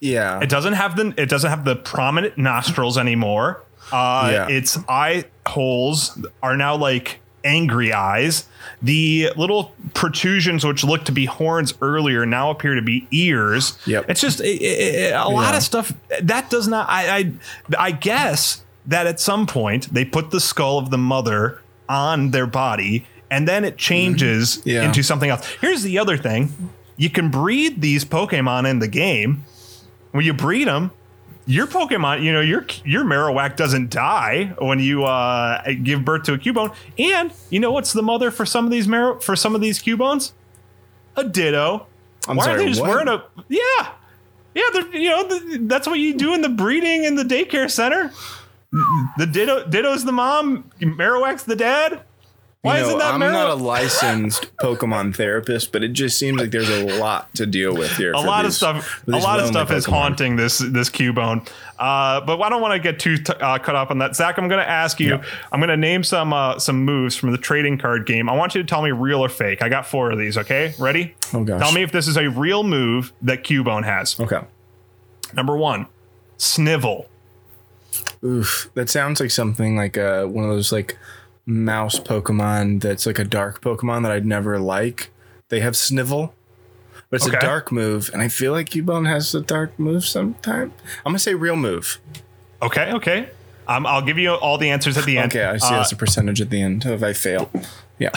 Yeah. 0.00 0.40
It 0.40 0.48
doesn't 0.48 0.74
have 0.74 0.96
the 0.96 1.14
it 1.16 1.28
doesn't 1.28 1.48
have 1.50 1.64
the 1.64 1.76
prominent 1.76 2.36
nostrils 2.38 2.98
anymore. 2.98 3.62
Uh, 3.92 4.28
Yeah. 4.32 4.48
Its 4.48 4.78
eye 4.88 5.24
holes 5.46 6.18
are 6.42 6.56
now 6.56 6.74
like 6.76 7.20
angry 7.48 7.92
eyes. 7.92 8.44
The 8.82 9.30
little 9.36 9.74
protrusions, 9.94 10.64
which 10.64 10.84
looked 10.84 11.06
to 11.06 11.12
be 11.12 11.24
horns 11.24 11.74
earlier, 11.82 12.24
now 12.26 12.50
appear 12.50 12.74
to 12.74 12.82
be 12.82 13.06
ears. 13.10 13.76
Yep. 13.86 14.04
It's 14.10 14.20
just 14.20 14.40
it, 14.40 14.60
it- 14.62 14.94
it- 14.94 15.14
a 15.14 15.28
lot 15.28 15.50
Yeah. 15.52 15.56
of 15.56 15.62
stuff 15.62 15.92
that 16.20 16.50
does 16.50 16.68
not. 16.68 16.86
I, 16.88 17.16
I 17.18 17.32
I 17.78 17.90
guess 17.90 18.62
that 18.86 19.06
at 19.06 19.18
some 19.20 19.46
point 19.46 19.92
they 19.92 20.04
put 20.04 20.30
the 20.30 20.40
skull 20.40 20.78
of 20.78 20.90
the 20.90 20.98
mother 20.98 21.60
on 21.88 22.30
their 22.30 22.46
body, 22.46 23.06
and 23.30 23.48
then 23.48 23.64
it 23.64 23.76
changes 23.78 24.58
Mm-hmm. 24.58 24.68
Yeah. 24.68 24.84
into 24.84 25.02
something 25.02 25.30
else. 25.30 25.44
Here's 25.60 25.82
the 25.82 25.98
other 25.98 26.16
thing: 26.16 26.70
you 26.96 27.10
can 27.10 27.30
breed 27.30 27.80
these 27.80 28.04
Pokemon 28.04 28.68
in 28.70 28.78
the 28.78 28.88
game 28.88 29.44
when 30.12 30.24
you 30.24 30.32
breed 30.34 30.68
them, 30.68 30.90
your 31.48 31.66
Pokemon, 31.66 32.22
you 32.22 32.32
know, 32.32 32.40
your 32.40 32.64
your 32.84 33.04
Marowak 33.04 33.56
doesn't 33.56 33.90
die 33.90 34.54
when 34.58 34.78
you 34.78 35.04
uh, 35.04 35.62
give 35.82 36.04
birth 36.04 36.24
to 36.24 36.34
a 36.34 36.38
Cubone. 36.38 36.74
And 36.98 37.32
you 37.50 37.58
know 37.58 37.72
what's 37.72 37.92
the 37.92 38.02
mother 38.02 38.30
for 38.30 38.46
some 38.46 38.64
of 38.66 38.70
these 38.70 38.86
Mar- 38.86 39.18
for 39.20 39.34
some 39.34 39.54
of 39.54 39.60
these 39.60 39.80
Cubones? 39.80 40.32
A 41.16 41.24
Ditto. 41.24 41.86
I'm 42.28 42.36
Why 42.36 42.44
sorry, 42.44 42.54
aren't 42.56 42.64
they 42.66 42.70
just 42.70 42.80
what? 42.82 42.90
wearing 42.90 43.08
a? 43.08 43.24
Yeah, 43.48 43.92
yeah. 44.54 44.62
they're- 44.72 44.94
You 44.94 45.08
know, 45.10 45.26
the, 45.26 45.58
that's 45.62 45.86
what 45.88 45.98
you 45.98 46.14
do 46.14 46.34
in 46.34 46.42
the 46.42 46.48
breeding 46.50 47.04
in 47.04 47.14
the 47.16 47.24
daycare 47.24 47.70
center. 47.70 48.12
The 49.16 49.26
Ditto 49.26 49.66
Ditto's 49.66 50.04
the 50.04 50.12
mom, 50.12 50.70
Marowak's 50.80 51.44
the 51.44 51.56
dad. 51.56 52.02
Why 52.62 52.78
You 52.78 52.82
know, 52.82 52.86
isn't 52.88 52.98
that 52.98 53.14
I'm 53.14 53.20
Meryl? 53.20 53.32
not 53.32 53.50
a 53.50 53.54
licensed 53.62 54.56
Pokemon 54.56 55.14
therapist, 55.14 55.70
but 55.70 55.84
it 55.84 55.92
just 55.92 56.18
seems 56.18 56.40
like 56.40 56.50
there's 56.50 56.68
a 56.68 56.98
lot 56.98 57.32
to 57.36 57.46
deal 57.46 57.72
with 57.72 57.92
here. 57.96 58.12
a 58.12 58.20
lot 58.20 58.44
of 58.44 58.52
stuff 58.52 59.02
a 59.06 59.12
lot 59.12 59.38
of 59.38 59.46
stuff 59.46 59.70
is 59.70 59.84
haunting 59.86 60.34
this 60.34 60.58
this 60.58 60.90
cubone 60.90 61.48
uh, 61.78 62.20
but 62.22 62.40
i 62.42 62.48
don't 62.48 62.60
want 62.60 62.72
to 62.74 62.80
get 62.80 62.98
too 62.98 63.16
t- 63.16 63.32
uh, 63.34 63.58
cut 63.58 63.76
off 63.76 63.92
on 63.92 63.98
that 63.98 64.16
zach 64.16 64.38
i'm 64.38 64.48
going 64.48 64.60
to 64.60 64.68
ask 64.68 64.98
you 64.98 65.10
Yeah. 65.10 65.24
i'm 65.52 65.60
going 65.60 65.68
to 65.68 65.76
name 65.76 66.02
some 66.02 66.32
uh, 66.32 66.58
some 66.58 66.84
moves 66.84 67.14
from 67.14 67.30
the 67.30 67.38
trading 67.38 67.78
card 67.78 68.06
game 68.06 68.28
i 68.28 68.34
want 68.34 68.56
you 68.56 68.62
to 68.62 68.66
tell 68.66 68.82
me 68.82 68.90
real 68.90 69.24
or 69.24 69.28
fake 69.28 69.62
i 69.62 69.68
got 69.68 69.86
four 69.86 70.10
of 70.10 70.18
these 70.18 70.36
okay 70.36 70.74
ready 70.80 71.14
Oh 71.32 71.44
gosh. 71.44 71.60
tell 71.62 71.70
me 71.72 71.82
if 71.82 71.92
this 71.92 72.08
is 72.08 72.16
a 72.16 72.28
real 72.28 72.64
move 72.64 73.12
that 73.22 73.44
cubone 73.44 73.84
has 73.84 74.18
Okay. 74.18 74.40
number 75.32 75.56
one 75.56 75.86
snivel 76.38 77.06
Oof, 78.24 78.68
that 78.74 78.90
sounds 78.90 79.20
like 79.20 79.30
something 79.30 79.76
like 79.76 79.96
uh, 79.96 80.24
one 80.24 80.44
of 80.44 80.50
those 80.50 80.72
like 80.72 80.98
mouse 81.50 81.98
Pokemon 81.98 82.82
that's 82.82 83.06
like 83.06 83.18
a 83.18 83.24
dark 83.24 83.62
Pokemon 83.62 84.02
that 84.02 84.12
I'd 84.12 84.26
never 84.26 84.58
like. 84.58 85.10
They 85.48 85.60
have 85.60 85.74
Snivel, 85.74 86.34
but 87.08 87.16
it's 87.16 87.26
Okay. 87.26 87.38
a 87.38 87.40
dark 87.40 87.72
move, 87.72 88.10
and 88.12 88.20
I 88.20 88.28
feel 88.28 88.52
like 88.52 88.68
Cubone 88.68 89.08
has 89.08 89.34
a 89.34 89.40
dark 89.40 89.78
move 89.78 90.04
sometime. 90.04 90.72
I'm 91.06 91.12
gonna 91.12 91.18
say 91.18 91.32
real 91.34 91.56
move. 91.56 91.98
okay 92.60 92.92
okay 92.92 93.30
um, 93.66 93.86
i'll 93.86 94.02
give 94.02 94.18
you 94.18 94.30
all 94.32 94.58
the 94.58 94.68
answers 94.70 94.96
at 94.98 95.04
the 95.04 95.16
end 95.18 95.30
Okay, 95.32 95.44
I 95.44 95.56
see 95.58 95.66
Uh, 95.66 95.78
that's 95.78 95.92
a 95.92 95.96
percentage 95.96 96.40
at 96.40 96.50
the 96.50 96.60
end 96.60 96.84
if 96.84 97.02
I 97.02 97.12
fail. 97.14 97.50
Yeah, 97.98 98.10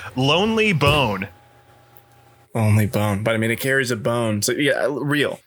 lonely 0.16 0.72
bone 0.72 1.28
only 2.54 2.86
bone, 2.86 3.22
but 3.24 3.34
I 3.34 3.38
mean 3.38 3.50
it 3.50 3.60
carries 3.60 3.90
a 3.90 3.96
bone, 3.96 4.42
so 4.42 4.52
yeah, 4.52 4.86
real, 4.90 5.40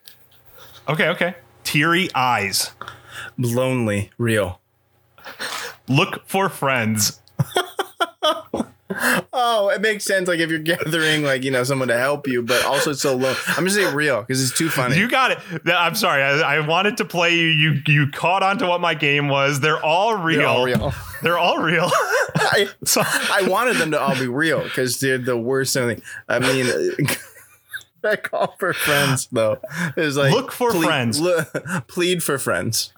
okay 0.89 1.07
okay 1.10 1.36
teary 1.63 2.10
eyes 2.15 2.71
lonely, 3.38 4.12
real. 4.17 4.60
Look 5.95 6.27
for 6.27 6.50
friends 6.50 7.19
Oh, 9.33 9.69
it 9.69 9.81
makes 9.81 10.03
sense. 10.03 10.27
Like 10.27 10.39
if 10.39 10.50
you're 10.50 10.60
gathering, 10.60 11.24
like 11.24 11.43
you 11.43 11.51
know, 11.51 11.63
someone 11.63 11.88
to 11.88 11.98
help 11.98 12.27
you, 12.27 12.41
but 12.41 12.63
also 12.65 12.91
it's 12.91 13.01
so 13.01 13.15
low. 13.15 13.33
I'm 13.48 13.63
just 13.63 13.75
saying 13.75 13.95
real 13.95 14.21
because 14.21 14.41
it's 14.43 14.57
too 14.57 14.69
funny. 14.69 14.98
You 14.98 15.10
got 15.10 15.31
it. 15.31 15.39
I'm 15.65 15.95
sorry. 15.95 16.21
I, 16.21 16.57
I 16.57 16.60
wanted 16.67 16.98
to 16.98 17.05
play 17.05 17.33
you. 17.36 17.48
You 17.48 17.81
you 17.88 18.12
caught 18.12 18.43
on 18.43 18.57
to 18.60 18.67
what 18.67 18.81
my 18.81 18.93
game 18.93 19.29
was. 19.29 19.60
They're 19.60 19.83
all 19.83 20.15
real. 20.15 20.39
They're 20.39 20.48
all 20.48 20.65
real. 20.65 20.93
They're 21.21 21.38
all 21.38 21.57
real. 21.60 21.89
I, 22.36 22.67
so 22.83 23.01
I 23.05 23.48
wanted 23.48 23.77
them 23.77 23.91
to 23.91 24.00
all 24.01 24.15
be 24.19 24.27
real 24.27 24.63
because 24.63 25.00
they're 25.00 25.17
the 25.17 25.38
worst 25.38 25.74
thing. 25.74 26.01
I 26.27 26.39
mean, 26.39 26.65
that 28.01 28.24
call 28.24 28.55
for 28.60 28.74
friends 28.74 29.27
though 29.31 29.60
is 29.95 30.17
like 30.17 30.33
Look 30.33 30.51
for 30.51 30.74
friends. 30.74 31.19
le- 31.19 31.45
plead 31.88 32.24
for 32.24 32.38
friends. 32.38 32.93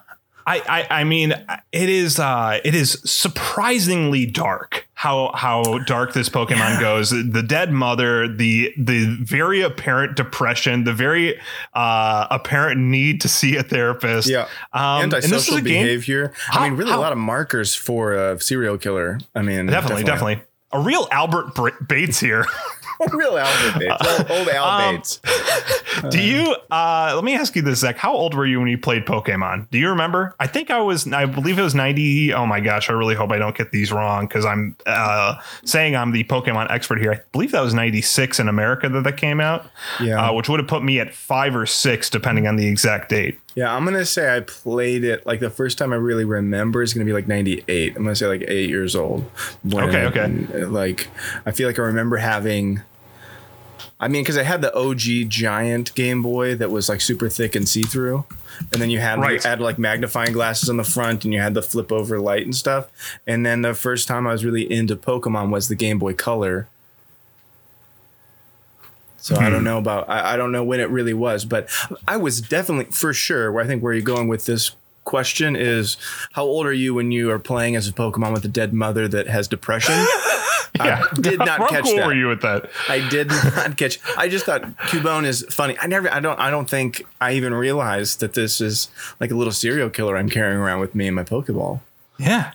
I, 0.46 0.62
I 0.90 1.00
I 1.02 1.04
mean 1.04 1.32
it 1.72 1.90
is 1.90 2.20
uh 2.20 2.60
it 2.64 2.76
is 2.76 3.00
surprisingly 3.04 4.26
dark 4.26 4.88
how 4.94 5.32
how 5.34 5.80
dark 5.80 6.14
this 6.14 6.30
Pokemon 6.30 6.80
goes. 6.80 7.10
The 7.10 7.44
dead 7.44 7.72
mother, 7.72 8.28
the 8.28 8.74
the 8.78 9.06
very 9.22 9.62
apparent 9.62 10.16
depression, 10.16 10.84
the 10.86 10.94
very 10.94 11.40
uh 11.74 12.28
apparent 12.32 12.80
need 12.80 13.22
to 13.22 13.28
see 13.30 13.56
a 13.58 13.64
therapist. 13.64 14.30
Yeah, 14.30 14.48
Um, 14.74 15.04
and 15.04 15.12
this 15.12 15.26
is 15.26 15.32
antisocial 15.34 15.62
behavior. 15.64 16.34
I 16.52 16.68
mean, 16.70 16.78
really 16.78 16.92
how- 16.92 17.00
a 17.00 17.02
lot 17.02 17.12
of 17.12 17.18
markers 17.18 17.76
for 17.76 18.14
a 18.14 18.40
serial 18.40 18.78
killer. 18.78 19.20
I 19.36 19.42
mean, 19.42 19.66
definitely, 19.68 20.04
definitely. 20.04 20.42
A 20.72 20.80
real 20.80 21.08
Albert 21.12 21.52
Bates 21.88 22.20
here. 22.20 22.46
real 23.14 23.38
Albert 23.38 23.80
Bates, 23.80 24.30
old, 24.32 24.48
Al 24.50 24.64
Um, 24.90 24.96
Bates. 24.96 25.20
Do 26.10 26.22
you? 26.22 26.56
Uh, 26.72 27.12
let 27.16 27.24
me 27.24 27.36
ask 27.36 27.56
you 27.56 27.62
this, 27.62 27.80
Zach. 27.80 27.98
How 27.98 28.14
old 28.14 28.34
were 28.34 28.46
you 28.46 28.60
when 28.60 28.68
you 28.70 28.78
played 28.78 29.06
Pokemon? 29.06 29.70
Do 29.70 29.78
you 29.78 29.90
remember? 29.90 30.36
I 30.40 30.48
think 30.48 30.70
I 30.72 30.80
was. 30.82 31.12
I 31.12 31.26
believe 31.26 31.58
it 31.60 31.62
was 31.64 31.76
ninety. 31.76 32.34
Oh 32.34 32.46
my 32.46 32.60
gosh! 32.60 32.90
I 32.90 32.94
really 32.94 33.16
hope 33.16 33.32
I 33.32 33.38
don't 33.38 33.56
get 33.56 33.72
these 33.72 33.92
wrong 33.92 34.28
because 34.28 34.46
I'm 34.46 34.76
uh, 34.86 35.36
saying 35.66 35.96
I'm 35.96 36.12
the 36.12 36.24
Pokemon 36.26 36.70
expert 36.72 37.00
here. 37.00 37.14
I 37.14 37.22
believe 37.32 37.52
that 37.52 37.62
was 37.62 37.74
ninety 37.74 38.02
six 38.02 38.40
in 38.40 38.48
America 38.48 38.90
that 38.90 39.04
that 39.04 39.18
came 39.18 39.40
out. 39.40 39.66
Yeah. 40.02 40.30
uh, 40.30 40.34
which 40.34 40.50
would 40.50 40.60
have 40.60 40.68
put 40.70 40.84
me 40.84 41.00
at 41.00 41.14
five 41.14 41.56
or 41.56 41.66
six, 41.66 42.10
depending 42.10 42.48
on 42.48 42.56
the 42.56 42.68
exact 42.68 43.10
date. 43.10 43.40
Yeah, 43.56 43.74
I'm 43.76 43.86
gonna 43.86 44.06
say 44.06 44.36
I 44.36 44.40
played 44.40 45.04
it 45.04 45.26
like 45.26 45.40
the 45.40 45.50
first 45.50 45.78
time 45.78 45.94
I 45.94 45.98
really 45.98 46.26
remember 46.26 46.82
is 46.82 46.94
gonna 46.94 47.06
be 47.06 47.14
like 47.14 47.28
'98. 47.28 47.96
I'm 47.96 48.04
gonna 48.04 48.16
say 48.16 48.28
like 48.28 48.44
eight 48.48 48.70
years 48.70 48.96
old. 48.96 49.24
When 49.64 49.84
Okay, 49.90 50.02
I- 50.02 50.06
okay. 50.06 50.66
Like 50.66 51.08
I 51.46 51.52
feel 51.52 51.68
like 51.68 51.78
I 51.78 51.84
remember 51.84 52.18
having. 52.18 52.82
I 54.00 54.08
mean, 54.10 54.24
because 54.24 54.38
I 54.38 54.44
had 54.44 54.62
the 54.62 54.74
OG 54.76 55.30
giant 55.30 55.94
Game 55.96 56.22
Boy 56.22 56.56
that 56.56 56.70
was 56.72 56.90
like 56.90 57.00
super 57.00 57.30
thick 57.30 57.56
and 57.56 57.70
see 57.70 57.84
through, 57.84 58.26
and 58.72 58.82
then 58.82 58.90
you 58.90 59.00
had 59.00 59.20
Right. 59.20 59.42
you 59.44 59.50
had 59.50 59.62
like 59.62 59.78
magnifying 59.80 60.34
glasses 60.34 60.68
on 60.70 60.78
the 60.78 60.84
front, 60.84 61.24
and 61.24 61.34
you 61.34 61.40
had 61.40 61.54
the 61.54 61.62
flip 61.62 61.92
over 61.92 62.20
light 62.20 62.44
and 62.44 62.56
stuff. 62.56 62.88
And 63.28 63.46
then 63.46 63.62
the 63.62 63.74
first 63.74 64.08
time 64.08 64.28
I 64.28 64.32
was 64.34 64.44
really 64.44 64.70
into 64.70 64.96
Pokemon 64.96 65.52
was 65.52 65.68
the 65.70 65.76
Game 65.76 66.00
Boy 66.00 66.14
Color. 66.14 66.68
So 69.24 69.38
I 69.38 69.46
Hmm. 69.46 69.52
don't 69.54 69.64
know 69.64 69.78
about 69.78 70.10
I, 70.10 70.34
I 70.34 70.38
don't 70.38 70.52
know 70.52 70.66
when 70.66 70.82
it 70.82 70.90
really 70.90 71.14
was, 71.14 71.46
but 71.46 71.70
I 72.08 72.18
was 72.18 72.42
definitely 72.42 72.92
for 72.92 73.14
sure 73.14 73.52
where 73.54 73.64
I 73.64 73.68
think 73.68 73.82
where 73.82 73.94
you're 73.94 74.02
going 74.02 74.28
with 74.28 74.44
this 74.46 74.76
question 75.06 75.56
is 75.56 75.96
how 76.34 76.44
old 76.44 76.66
are 76.66 76.74
you 76.74 76.94
when 76.94 77.12
you 77.14 77.32
are 77.32 77.40
playing 77.40 77.78
as 77.78 77.88
a 77.88 77.94
Pokemon 77.94 78.34
with 78.34 78.44
a 78.44 78.50
dead 78.50 78.74
mother 78.74 79.08
that 79.08 79.28
has 79.28 79.48
depression? 79.48 79.96
Yeah, 80.76 81.04
did 81.22 81.38
not 81.38 81.50
How 81.60 81.68
catch 81.68 81.84
cool 81.84 81.98
that. 81.98 82.08
were 82.08 82.16
you 82.16 82.28
with 82.30 82.42
that? 82.42 82.68
I 82.90 83.08
did 83.08 83.28
not 83.28 83.78
catch. 83.82 84.00
I 84.18 84.28
just 84.28 84.44
thought 84.46 84.64
Cubone 84.90 85.24
is 85.24 85.46
funny. 85.52 85.78
I 85.80 85.86
never. 85.86 86.12
I 86.12 86.20
don't. 86.20 86.40
I 86.40 86.50
don't 86.50 86.68
think 86.68 87.04
I 87.22 87.34
even 87.34 87.54
realized 87.54 88.22
that 88.22 88.34
this 88.34 88.60
is 88.60 88.90
like 89.20 89.30
a 89.30 89.36
little 89.36 89.54
serial 89.54 89.92
killer 89.92 90.18
I'm 90.18 90.30
carrying 90.30 90.58
around 90.58 90.80
with 90.80 90.96
me 90.96 91.06
in 91.06 91.14
my 91.14 91.24
Pokeball. 91.24 91.82
Yeah. 92.18 92.54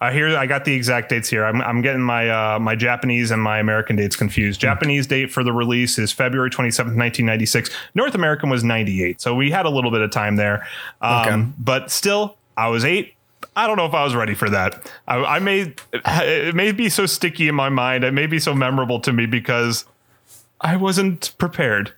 Uh, 0.00 0.10
here 0.10 0.36
I 0.36 0.46
got 0.46 0.64
the 0.64 0.72
exact 0.74 1.08
dates 1.08 1.28
here. 1.28 1.44
I'm, 1.44 1.60
I'm 1.62 1.82
getting 1.82 2.02
my 2.02 2.28
uh, 2.28 2.58
my 2.58 2.74
Japanese 2.74 3.30
and 3.30 3.42
my 3.42 3.58
American 3.58 3.96
dates 3.96 4.16
confused. 4.16 4.60
Japanese 4.60 5.06
date 5.06 5.32
for 5.32 5.42
the 5.44 5.52
release 5.52 5.98
is 5.98 6.12
February 6.12 6.50
27th, 6.50 6.96
1996. 6.96 7.70
North 7.94 8.14
American 8.14 8.50
was 8.50 8.64
98, 8.64 9.20
so 9.20 9.34
we 9.34 9.50
had 9.50 9.66
a 9.66 9.70
little 9.70 9.90
bit 9.90 10.00
of 10.00 10.10
time 10.10 10.36
there. 10.36 10.66
Um, 11.00 11.14
Okay. 11.24 11.50
But 11.58 11.90
still, 11.90 12.36
I 12.56 12.68
was 12.68 12.84
eight. 12.84 13.14
I 13.56 13.66
don't 13.66 13.76
know 13.76 13.86
if 13.86 13.94
I 13.94 14.02
was 14.02 14.14
ready 14.14 14.34
for 14.34 14.50
that. 14.50 14.90
I, 15.06 15.16
I 15.16 15.38
may 15.38 15.74
it 15.92 16.54
may 16.54 16.72
be 16.72 16.88
so 16.88 17.06
sticky 17.06 17.48
in 17.48 17.54
my 17.54 17.68
mind. 17.68 18.02
It 18.04 18.12
may 18.12 18.26
be 18.26 18.38
so 18.38 18.54
memorable 18.54 19.00
to 19.00 19.12
me 19.12 19.26
because 19.26 19.84
I 20.60 20.76
wasn't 20.76 21.32
prepared. 21.38 21.92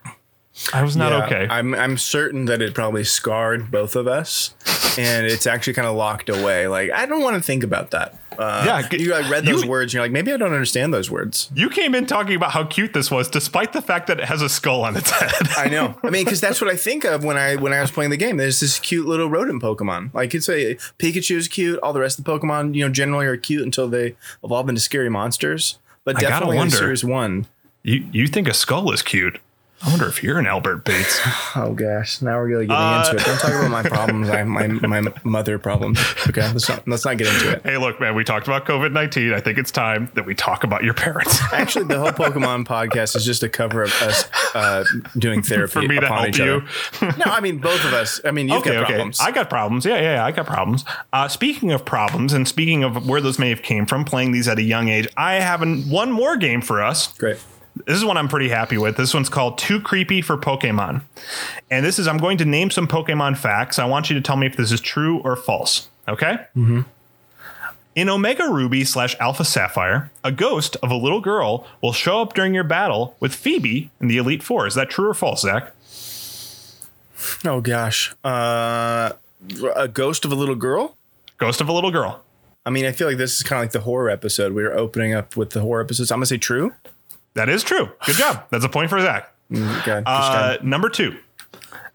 I 0.73 0.83
was 0.83 0.95
not 0.95 1.11
Yeah, 1.11 1.25
okay. 1.25 1.47
I'm. 1.49 1.73
I'm 1.75 1.97
certain 1.97 2.45
that 2.45 2.61
it 2.61 2.73
probably 2.73 3.03
scarred 3.03 3.69
both 3.69 3.95
of 3.95 4.07
us, 4.07 4.55
and 4.97 5.25
it's 5.25 5.45
actually 5.47 5.73
kind 5.73 5.87
of 5.87 5.95
locked 5.95 6.29
away. 6.29 6.67
Like 6.67 6.91
I 6.91 7.05
don't 7.05 7.21
want 7.21 7.35
to 7.35 7.41
think 7.41 7.63
about 7.63 7.91
that. 7.91 8.15
Uh, 8.37 8.63
Yeah, 8.67 8.97
you 8.99 9.11
like 9.11 9.29
read 9.31 9.45
those 9.45 9.63
you- 9.63 9.69
words. 9.69 9.89
And 9.89 9.93
you're 9.95 10.03
like, 10.03 10.11
maybe 10.11 10.31
I 10.31 10.37
don't 10.37 10.53
understand 10.53 10.93
those 10.93 11.09
words. 11.09 11.49
you 11.55 11.69
came 11.69 11.95
in 11.95 12.05
talking 12.05 12.35
about 12.35 12.51
how 12.51 12.65
cute 12.65 12.93
this 12.93 13.09
was, 13.09 13.27
despite 13.29 13.73
the 13.73 13.81
fact 13.81 14.05
that 14.07 14.19
it 14.19 14.25
has 14.25 14.43
a 14.43 14.49
skull 14.49 14.83
on 14.83 14.95
its 14.95 15.09
head. 15.09 15.31
I 15.57 15.69
know. 15.69 15.97
I 16.03 16.11
mean, 16.11 16.23
because 16.23 16.39
that's 16.39 16.61
what 16.61 16.69
I 16.69 16.75
think 16.75 17.03
of 17.03 17.23
when 17.23 17.35
I 17.37 17.55
when 17.55 17.73
I 17.73 17.81
was 17.81 17.89
playing 17.89 18.11
the 18.11 18.17
game. 18.17 18.37
There's 18.37 18.59
this 18.59 18.79
cute 18.79 19.07
little 19.07 19.27
rodent 19.29 19.61
Pokemon. 19.63 20.13
Like 20.13 20.35
it's 20.35 20.47
a 20.49 20.75
Pikachu 20.99 21.35
is 21.37 21.47
cute. 21.47 21.79
All 21.79 21.93
the 21.93 21.99
rest 21.99 22.19
of 22.19 22.25
the 22.25 22.31
Pokemon, 22.31 22.75
you 22.75 22.85
know, 22.85 22.91
generally 22.91 23.25
are 23.25 23.37
cute 23.37 23.63
until 23.63 23.87
they 23.87 24.15
evolve 24.43 24.69
into 24.69 24.81
scary 24.81 25.09
monsters. 25.09 25.79
But 26.03 26.17
I 26.17 26.21
definitely 26.21 26.57
in. 26.59 26.69
Series 26.69 27.03
One. 27.03 27.47
You 27.83 28.05
you 28.11 28.27
think 28.27 28.47
a 28.47 28.53
skull 28.53 28.91
is 28.91 29.01
cute? 29.01 29.39
I 29.85 29.89
wonder 29.91 30.07
if 30.07 30.23
you're 30.23 30.39
an 30.39 30.47
Albert 30.47 30.83
Bates. 30.85 31.19
Oh 31.55 31.73
gosh, 31.73 32.21
now 32.21 32.37
we're 32.37 32.47
really 32.47 32.67
getting 32.67 32.81
Uh, 32.83 33.03
into 33.09 33.21
it. 33.21 33.25
Don't 33.25 33.39
talk 33.39 33.51
about 33.51 33.71
my 33.71 33.81
problems. 33.81 34.29
I, 34.29 34.43
my 34.43 34.67
my 34.67 35.01
mother 35.23 35.57
problems. 35.57 35.99
Okay, 36.27 36.41
let's 36.51 36.69
not 36.69 36.87
let's 36.87 37.03
not 37.03 37.17
get 37.17 37.27
into 37.33 37.51
it. 37.53 37.63
hey, 37.63 37.77
look, 37.77 37.99
man, 37.99 38.13
we 38.13 38.23
talked 38.23 38.47
about 38.47 38.65
COVID 38.65 38.91
nineteen. 38.91 39.33
I 39.33 39.39
think 39.39 39.57
it's 39.57 39.71
time 39.71 40.11
that 40.13 40.25
we 40.25 40.35
talk 40.35 40.63
about 40.63 40.83
your 40.83 40.93
parents. 40.93 41.39
Actually, 41.53 41.85
the 41.85 41.97
whole 41.99 42.11
Pokemon 42.11 42.65
podcast 42.65 43.15
is 43.15 43.25
just 43.25 43.41
a 43.41 43.49
cover 43.49 43.81
of 43.81 43.91
us 44.03 44.29
uh, 44.53 44.83
doing 45.17 45.41
therapy 45.41 45.71
For 45.71 45.81
me 45.81 45.99
to 45.99 46.07
help 46.07 46.37
you. 46.37 46.61
other. 47.01 47.17
No, 47.17 47.25
I 47.25 47.39
mean 47.39 47.57
both 47.57 47.83
of 47.85 47.93
us. 47.93 48.21
I 48.23 48.29
mean 48.31 48.47
you've 48.49 48.59
okay, 48.59 48.73
got 48.73 48.83
okay. 48.83 48.93
problems. 48.93 49.19
I 49.19 49.31
got 49.31 49.49
problems. 49.49 49.85
Yeah, 49.85 49.95
yeah, 49.95 50.01
yeah, 50.15 50.25
I 50.25 50.31
got 50.31 50.45
problems. 50.45 50.85
Uh, 51.13 51.27
speaking 51.27 51.71
of 51.71 51.85
problems, 51.85 52.33
and 52.33 52.47
speaking 52.47 52.83
of 52.83 53.07
where 53.09 53.21
those 53.21 53.39
may 53.39 53.49
have 53.49 53.63
came 53.63 53.87
from, 53.87 54.05
playing 54.05 54.31
these 54.31 54.47
at 54.47 54.59
a 54.59 54.63
young 54.63 54.89
age, 54.89 55.07
I 55.17 55.35
have 55.35 55.61
an, 55.63 55.89
one 55.89 56.11
more 56.11 56.37
game 56.37 56.61
for 56.61 56.83
us. 56.83 57.17
Great. 57.17 57.37
This 57.85 57.97
is 57.97 58.05
one 58.05 58.17
I'm 58.17 58.27
pretty 58.27 58.49
happy 58.49 58.77
with. 58.77 58.97
This 58.97 59.13
one's 59.13 59.29
called 59.29 59.57
Too 59.57 59.79
Creepy 59.79 60.21
for 60.21 60.37
Pokemon. 60.37 61.01
And 61.69 61.85
this 61.85 61.99
is, 61.99 62.07
I'm 62.07 62.17
going 62.17 62.37
to 62.39 62.45
name 62.45 62.71
some 62.71 62.87
Pokemon 62.87 63.37
facts. 63.37 63.79
I 63.79 63.85
want 63.85 64.09
you 64.09 64.15
to 64.15 64.21
tell 64.21 64.37
me 64.37 64.47
if 64.47 64.55
this 64.55 64.71
is 64.71 64.81
true 64.81 65.19
or 65.19 65.35
false. 65.35 65.89
Okay? 66.07 66.37
Mm-hmm. 66.55 66.81
In 67.95 68.09
Omega 68.09 68.47
Ruby 68.47 68.85
slash 68.85 69.15
Alpha 69.19 69.43
Sapphire, 69.43 70.11
a 70.23 70.31
ghost 70.31 70.77
of 70.83 70.91
a 70.91 70.95
little 70.95 71.19
girl 71.19 71.67
will 71.81 71.93
show 71.93 72.21
up 72.21 72.35
during 72.35 72.53
your 72.53 72.63
battle 72.63 73.15
with 73.19 73.33
Phoebe 73.33 73.89
in 73.99 74.07
the 74.07 74.17
Elite 74.17 74.43
Four. 74.43 74.67
Is 74.67 74.75
that 74.75 74.91
true 74.91 75.09
or 75.09 75.15
false, 75.15 75.41
Zach? 75.41 75.73
Oh 77.43 77.59
gosh, 77.59 78.15
uh, 78.23 79.13
a 79.75 79.87
ghost 79.87 80.25
of 80.25 80.31
a 80.31 80.35
little 80.35 80.53
girl. 80.53 80.95
Ghost 81.39 81.59
of 81.59 81.69
a 81.69 81.73
little 81.73 81.89
girl. 81.89 82.23
I 82.67 82.69
mean, 82.69 82.85
I 82.85 82.91
feel 82.91 83.07
like 83.07 83.17
this 83.17 83.37
is 83.37 83.43
kind 83.43 83.59
of 83.59 83.63
like 83.63 83.71
the 83.71 83.79
horror 83.79 84.11
episode. 84.11 84.53
We 84.53 84.61
were 84.61 84.77
opening 84.77 85.13
up 85.13 85.35
with 85.35 85.49
the 85.51 85.61
horror 85.61 85.81
episodes. 85.81 86.11
I'm 86.11 86.17
gonna 86.17 86.27
say 86.27 86.37
true. 86.37 86.73
That 87.37 87.49
is 87.49 87.63
true. 87.63 87.91
Good 88.05 88.15
job. 88.15 88.45
That's 88.49 88.65
a 88.65 88.69
point 88.69 88.89
for 88.89 88.99
Zach. 88.99 89.31
Okay, 89.53 90.01
Uh, 90.05 90.57
number 90.63 90.89
two, 90.89 91.15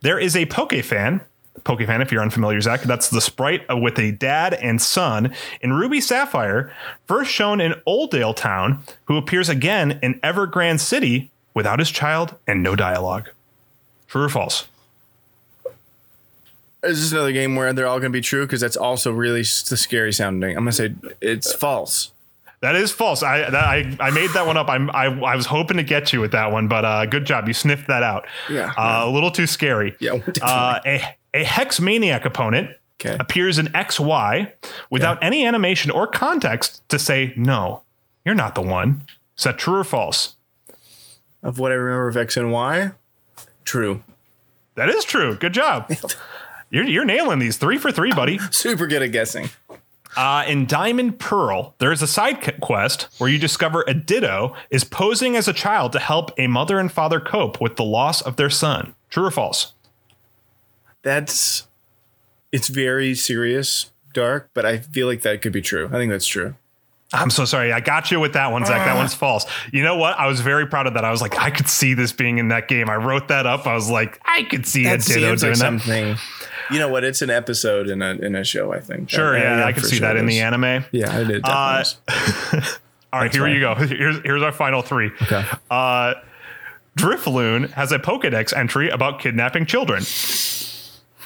there 0.00 0.18
is 0.18 0.36
a 0.36 0.46
Poke 0.46 0.72
fan, 0.82 1.20
Pokefan, 1.64 2.00
if 2.00 2.10
you're 2.12 2.22
unfamiliar, 2.22 2.60
Zach, 2.60 2.82
that's 2.82 3.10
the 3.10 3.20
sprite 3.20 3.62
with 3.68 3.98
a 3.98 4.12
dad 4.12 4.54
and 4.54 4.80
son 4.80 5.34
in 5.60 5.72
Ruby 5.72 6.00
Sapphire, 6.00 6.72
first 7.06 7.30
shown 7.30 7.60
in 7.60 7.74
Oldale 7.86 8.34
Town, 8.34 8.82
who 9.06 9.16
appears 9.16 9.48
again 9.48 9.98
in 10.02 10.14
Evergrande 10.20 10.80
City 10.80 11.30
without 11.54 11.78
his 11.80 11.90
child 11.90 12.36
and 12.46 12.62
no 12.62 12.74
dialogue. 12.76 13.28
True 14.08 14.22
or 14.24 14.28
false? 14.28 14.68
Is 16.84 17.00
this 17.00 17.12
another 17.12 17.32
game 17.32 17.54
where 17.56 17.72
they're 17.72 17.86
all 17.86 17.98
going 18.00 18.12
to 18.12 18.16
be 18.16 18.22
true? 18.22 18.46
Because 18.46 18.60
that's 18.60 18.76
also 18.76 19.12
really 19.12 19.42
the 19.42 19.76
scary 19.76 20.12
sounding. 20.12 20.56
I'm 20.56 20.64
going 20.64 20.72
to 20.72 20.72
say 20.72 20.94
it's 21.20 21.52
false. 21.52 22.11
That 22.62 22.74
is 22.76 22.90
false. 22.92 23.22
I 23.22 23.38
that, 23.50 23.54
I, 23.54 23.96
I 24.00 24.10
made 24.12 24.30
that 24.30 24.46
one 24.46 24.56
up. 24.56 24.68
I'm, 24.70 24.88
I 24.90 25.06
I 25.06 25.36
was 25.36 25.46
hoping 25.46 25.76
to 25.76 25.82
get 25.82 26.12
you 26.12 26.20
with 26.20 26.32
that 26.32 26.50
one, 26.52 26.68
but 26.68 26.84
uh, 26.84 27.06
good 27.06 27.24
job. 27.26 27.46
You 27.48 27.54
sniffed 27.54 27.88
that 27.88 28.02
out. 28.02 28.26
Yeah. 28.48 28.72
Uh, 28.78 29.02
a 29.04 29.10
little 29.10 29.30
too 29.30 29.46
scary. 29.46 29.94
Yeah. 30.00 30.20
Uh, 30.40 30.78
a 30.86 31.02
a 31.34 31.44
hex 31.44 31.80
maniac 31.80 32.24
opponent 32.24 32.70
Okay. 33.04 33.16
appears 33.18 33.58
in 33.58 33.66
XY 33.66 34.52
without 34.90 35.18
any 35.24 35.44
animation 35.44 35.90
or 35.90 36.06
context 36.06 36.88
to 36.88 37.00
say 37.00 37.32
no, 37.36 37.82
you're 38.24 38.36
not 38.36 38.54
the 38.54 38.62
one. 38.62 39.02
Is 39.36 39.42
that 39.42 39.58
true 39.58 39.74
or 39.78 39.82
false? 39.84 40.36
Of 41.42 41.58
what 41.58 41.72
I 41.72 41.74
remember 41.74 42.06
of 42.06 42.16
X 42.16 42.36
and 42.36 42.52
Y, 42.52 42.92
true. 43.64 44.04
That 44.76 44.88
is 44.88 45.04
true. 45.04 45.34
Good 45.36 45.52
job. 45.52 45.90
You're, 46.70 46.84
you're 46.84 47.04
nailing 47.04 47.38
these 47.38 47.58
three 47.58 47.76
for 47.76 47.92
three, 47.92 48.12
buddy. 48.12 48.38
Super 48.50 48.86
good 48.86 49.02
at 49.02 49.08
guessing. 49.12 49.50
Uh, 50.16 50.44
in 50.46 50.66
Diamond 50.66 51.18
Pearl, 51.18 51.74
there 51.78 51.90
is 51.92 52.02
a 52.02 52.06
side 52.06 52.58
quest 52.60 53.08
where 53.18 53.30
you 53.30 53.38
discover 53.38 53.82
a 53.86 53.94
Ditto 53.94 54.54
is 54.70 54.84
posing 54.84 55.36
as 55.36 55.48
a 55.48 55.52
child 55.52 55.92
to 55.92 55.98
help 55.98 56.30
a 56.38 56.46
mother 56.46 56.78
and 56.78 56.92
father 56.92 57.18
cope 57.20 57.60
with 57.60 57.76
the 57.76 57.84
loss 57.84 58.20
of 58.20 58.36
their 58.36 58.50
son. 58.50 58.94
True 59.08 59.24
or 59.26 59.30
false? 59.30 59.72
That's 61.02 61.66
it's 62.52 62.68
very 62.68 63.14
serious, 63.14 63.90
dark, 64.12 64.50
but 64.54 64.64
I 64.66 64.78
feel 64.78 65.06
like 65.06 65.22
that 65.22 65.40
could 65.42 65.52
be 65.52 65.62
true. 65.62 65.86
I 65.88 65.92
think 65.92 66.10
that's 66.12 66.26
true. 66.26 66.54
I'm 67.14 67.28
so 67.30 67.44
sorry. 67.44 67.72
I 67.72 67.80
got 67.80 68.10
you 68.10 68.20
with 68.20 68.32
that 68.34 68.52
one, 68.52 68.64
Zach. 68.64 68.86
That 68.86 68.96
one's 68.96 69.12
false. 69.12 69.44
You 69.70 69.82
know 69.82 69.96
what? 69.96 70.18
I 70.18 70.26
was 70.28 70.40
very 70.40 70.66
proud 70.66 70.86
of 70.86 70.94
that. 70.94 71.04
I 71.04 71.10
was 71.10 71.20
like, 71.20 71.38
I 71.38 71.50
could 71.50 71.68
see 71.68 71.92
this 71.92 72.10
being 72.10 72.38
in 72.38 72.48
that 72.48 72.68
game. 72.68 72.88
I 72.88 72.96
wrote 72.96 73.28
that 73.28 73.44
up. 73.44 73.66
I 73.66 73.74
was 73.74 73.90
like, 73.90 74.18
I 74.24 74.44
could 74.44 74.66
see 74.66 74.84
That 74.84 75.04
a 75.04 75.06
Ditto 75.06 75.20
doing 75.20 75.30
like 75.30 75.38
that. 75.40 75.56
something. 75.56 76.16
You 76.70 76.78
know 76.78 76.88
what? 76.88 77.04
It's 77.04 77.22
an 77.22 77.30
episode 77.30 77.88
in 77.88 78.02
a 78.02 78.10
in 78.14 78.34
a 78.36 78.44
show. 78.44 78.72
I 78.72 78.80
think. 78.80 79.10
Sure, 79.10 79.36
yeah, 79.36 79.64
I 79.64 79.72
could 79.72 79.82
for 79.82 79.88
see 79.88 79.96
sure 79.96 80.08
that 80.08 80.16
in 80.16 80.26
the 80.26 80.40
anime. 80.40 80.84
Yeah, 80.92 81.16
I 81.16 81.24
did. 81.24 81.42
Uh. 81.44 81.84
All 83.12 83.20
right, 83.20 83.30
here 83.32 83.42
fine. 83.42 83.52
you 83.54 83.60
go. 83.60 83.74
Here's 83.74 84.20
here's 84.22 84.42
our 84.42 84.52
final 84.52 84.80
three. 84.82 85.10
Okay. 85.22 85.44
Uh, 85.70 86.14
Drifloon 86.98 87.70
has 87.72 87.92
a 87.92 87.98
Pokedex 87.98 88.56
entry 88.56 88.88
about 88.88 89.18
kidnapping 89.20 89.66
children. 89.66 90.02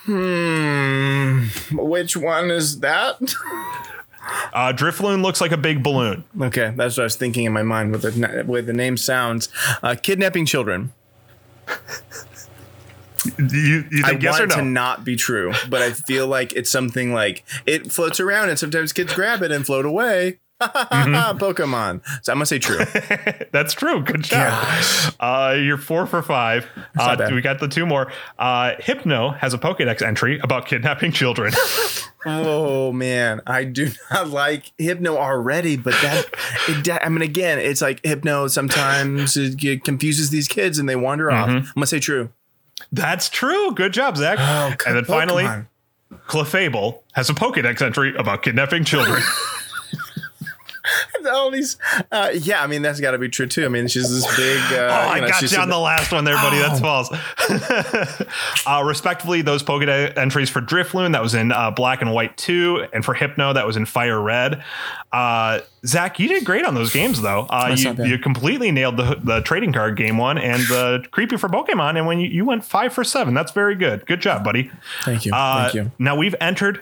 hmm. 0.05 1.45
Which 1.73 2.17
one 2.17 2.51
is 2.51 2.81
that? 2.81 3.17
Uh, 4.53 4.73
Drifloon 4.73 5.23
looks 5.23 5.41
like 5.41 5.53
a 5.53 5.57
big 5.57 5.83
balloon. 5.85 6.25
okay, 6.41 6.73
that's 6.77 6.97
what 6.97 7.03
I 7.03 7.07
was 7.07 7.17
thinking 7.17 7.45
in 7.45 7.53
my 7.53 7.63
mind 7.63 7.93
with 7.93 8.03
the 8.03 8.45
with 8.47 8.67
the 8.67 8.73
name 8.73 8.97
sounds. 8.97 9.49
Uh, 9.83 9.95
kidnapping 10.01 10.47
children. 10.47 10.93
You, 13.39 13.85
you 13.91 14.03
I 14.05 14.13
yes 14.13 14.39
want 14.39 14.51
no? 14.51 14.57
to 14.57 14.63
not 14.63 15.05
be 15.05 15.17
true, 15.17 15.53
but 15.69 15.83
I 15.83 15.93
feel 15.93 16.27
like 16.27 16.53
it's 16.55 16.71
something 16.71 17.13
like 17.13 17.45
it 17.67 17.93
floats 17.93 18.21
around 18.21 18.49
and 18.49 18.59
sometimes 18.59 18.93
kids 18.93 19.13
grab 19.13 19.43
it 19.43 19.51
and 19.51 19.65
float 19.65 19.87
away. 19.87 20.41
Mm-hmm. 20.59 21.37
Pokemon. 21.37 22.01
So 22.25 22.33
I'm 22.33 22.39
gonna 22.39 22.47
say 22.47 22.59
true. 22.59 22.79
That's 23.53 23.75
true. 23.75 24.03
Good 24.03 24.25
job. 24.25 24.65
Uh, 25.21 25.55
you're 25.59 25.77
four 25.77 26.07
for 26.07 26.23
five. 26.23 26.67
Uh, 26.99 27.29
we 27.31 27.43
got 27.43 27.61
the 27.61 27.69
two 27.69 27.85
more. 27.85 28.11
Uh, 28.39 28.73
Hypno 28.79 29.33
has 29.33 29.53
a 29.53 29.59
Pokedex 29.59 30.01
entry 30.01 30.39
about 30.43 30.67
kidnapping 30.67 31.13
children. 31.13 31.53
Oh 32.29 32.91
man, 32.91 33.41
I 33.47 33.63
do 33.63 33.89
not 34.11 34.31
like 34.31 34.73
Hypno 34.79 35.17
already, 35.17 35.77
but 35.77 35.93
that 36.03 36.25
it, 36.67 36.99
I 37.01 37.09
mean, 37.09 37.23
again, 37.23 37.61
it's 37.61 37.81
like 37.81 38.05
Hypno. 38.05 38.49
Sometimes 38.49 39.37
it, 39.37 39.85
confuses 39.85 40.31
these 40.31 40.49
kids 40.49 40.81
and 40.81 40.89
they 40.89 40.97
wander 40.97 41.31
off. 41.31 41.49
Mm-hmm. 41.49 41.59
I'm 41.59 41.73
gonna 41.75 41.87
say 41.87 42.01
true. 42.01 42.31
That's 42.97 43.29
true. 43.29 43.73
Good 43.73 43.93
job, 43.93 44.17
Zach. 44.17 44.39
Oh, 44.41 44.75
and 44.87 44.97
then 44.97 45.05
finally. 45.05 45.47
Clefable 46.29 47.01
has 47.13 47.29
a 47.31 47.35
Pokedex 47.35 47.83
entry 47.83 48.15
about 48.17 48.43
kidnapping 48.43 48.85
children. 48.85 49.23
all 51.27 51.51
these, 51.51 51.77
uh, 52.13 52.31
yeah, 52.35 52.63
I 52.63 52.67
mean 52.67 52.83
that's 52.83 53.01
got 53.01 53.13
to 53.13 53.19
be 53.19 53.29
true 53.29 53.47
too. 53.47 53.65
I 53.65 53.69
mean, 53.69 53.89
she's 53.89 54.11
this 54.11 54.37
big. 54.37 54.59
Uh, 54.73 54.87
Oh, 54.87 54.89
I 55.09 55.17
you 55.17 55.23
know, 55.23 55.29
got 55.29 55.41
she's 55.41 55.53
you 55.53 55.59
on 55.59 55.69
the 55.69 55.79
last 55.79 56.13
one 56.13 56.25
there, 56.25 56.37
buddy. 56.37 56.59
That's 56.59 56.81
false. 56.81 57.11
uh, 58.67 58.83
respectively, 58.85 59.43
those 59.43 59.63
Pokedex 59.63 60.17
entries 60.17 60.49
for 60.51 60.61
Drifloon, 60.61 61.13
that 61.13 61.23
was 61.23 61.35
in 61.35 61.53
uh, 61.53 61.71
Black 61.71 62.03
and 62.03 62.13
White 62.13 62.37
2, 62.37 62.87
and 62.93 63.05
for 63.05 63.15
Hypno, 63.15 63.53
that 63.53 63.67
was 63.67 63.77
in 63.77 63.87
Fire 63.87 64.21
Red. 64.21 64.63
Uh, 65.13 65.61
Zach, 65.85 66.19
you 66.19 66.29
did 66.29 66.45
great 66.45 66.65
on 66.65 66.75
those 66.75 66.93
games, 66.93 67.23
though. 67.23 67.47
Uh, 67.51 67.75
you, 67.77 67.93
you 68.05 68.19
completely 68.19 68.71
nailed 68.71 68.97
the, 68.97 69.19
the 69.23 69.41
trading 69.41 69.73
card 69.73 69.97
game 69.97 70.19
one 70.19 70.39
and 70.39 70.63
the 70.63 71.05
creepy 71.11 71.37
for 71.37 71.49
Pokemon, 71.49 71.97
and 71.97 72.07
when 72.07 72.19
you, 72.21 72.29
you 72.29 72.45
went 72.45 72.65
five 72.65 72.93
for 72.93 73.05
seven, 73.05 73.35
that's 73.35 73.53
very 73.53 73.75
good. 73.75 74.07
Good 74.07 74.21
job, 74.21 74.45
buddy. 74.45 74.71
Thank 75.05 75.25
you. 75.27 75.33
Uh, 75.33 75.63
Thank 75.65 75.75
you. 75.75 75.93
Now 75.99 76.17
we've 76.17 76.35
entered 76.41 76.81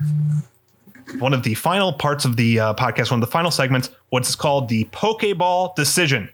one 1.19 1.33
of 1.35 1.43
the 1.43 1.55
final 1.55 1.93
parts 1.93 2.25
of 2.25 2.37
the 2.37 2.61
uh, 2.61 2.75
podcast, 2.75 3.11
one 3.11 3.23
of 3.23 3.27
the 3.27 3.33
final 3.33 3.51
segments, 3.51 3.91
what's 4.11 4.35
called 4.35 4.69
the 4.69 4.85
Pokeball 4.87 5.75
Decision. 5.75 6.29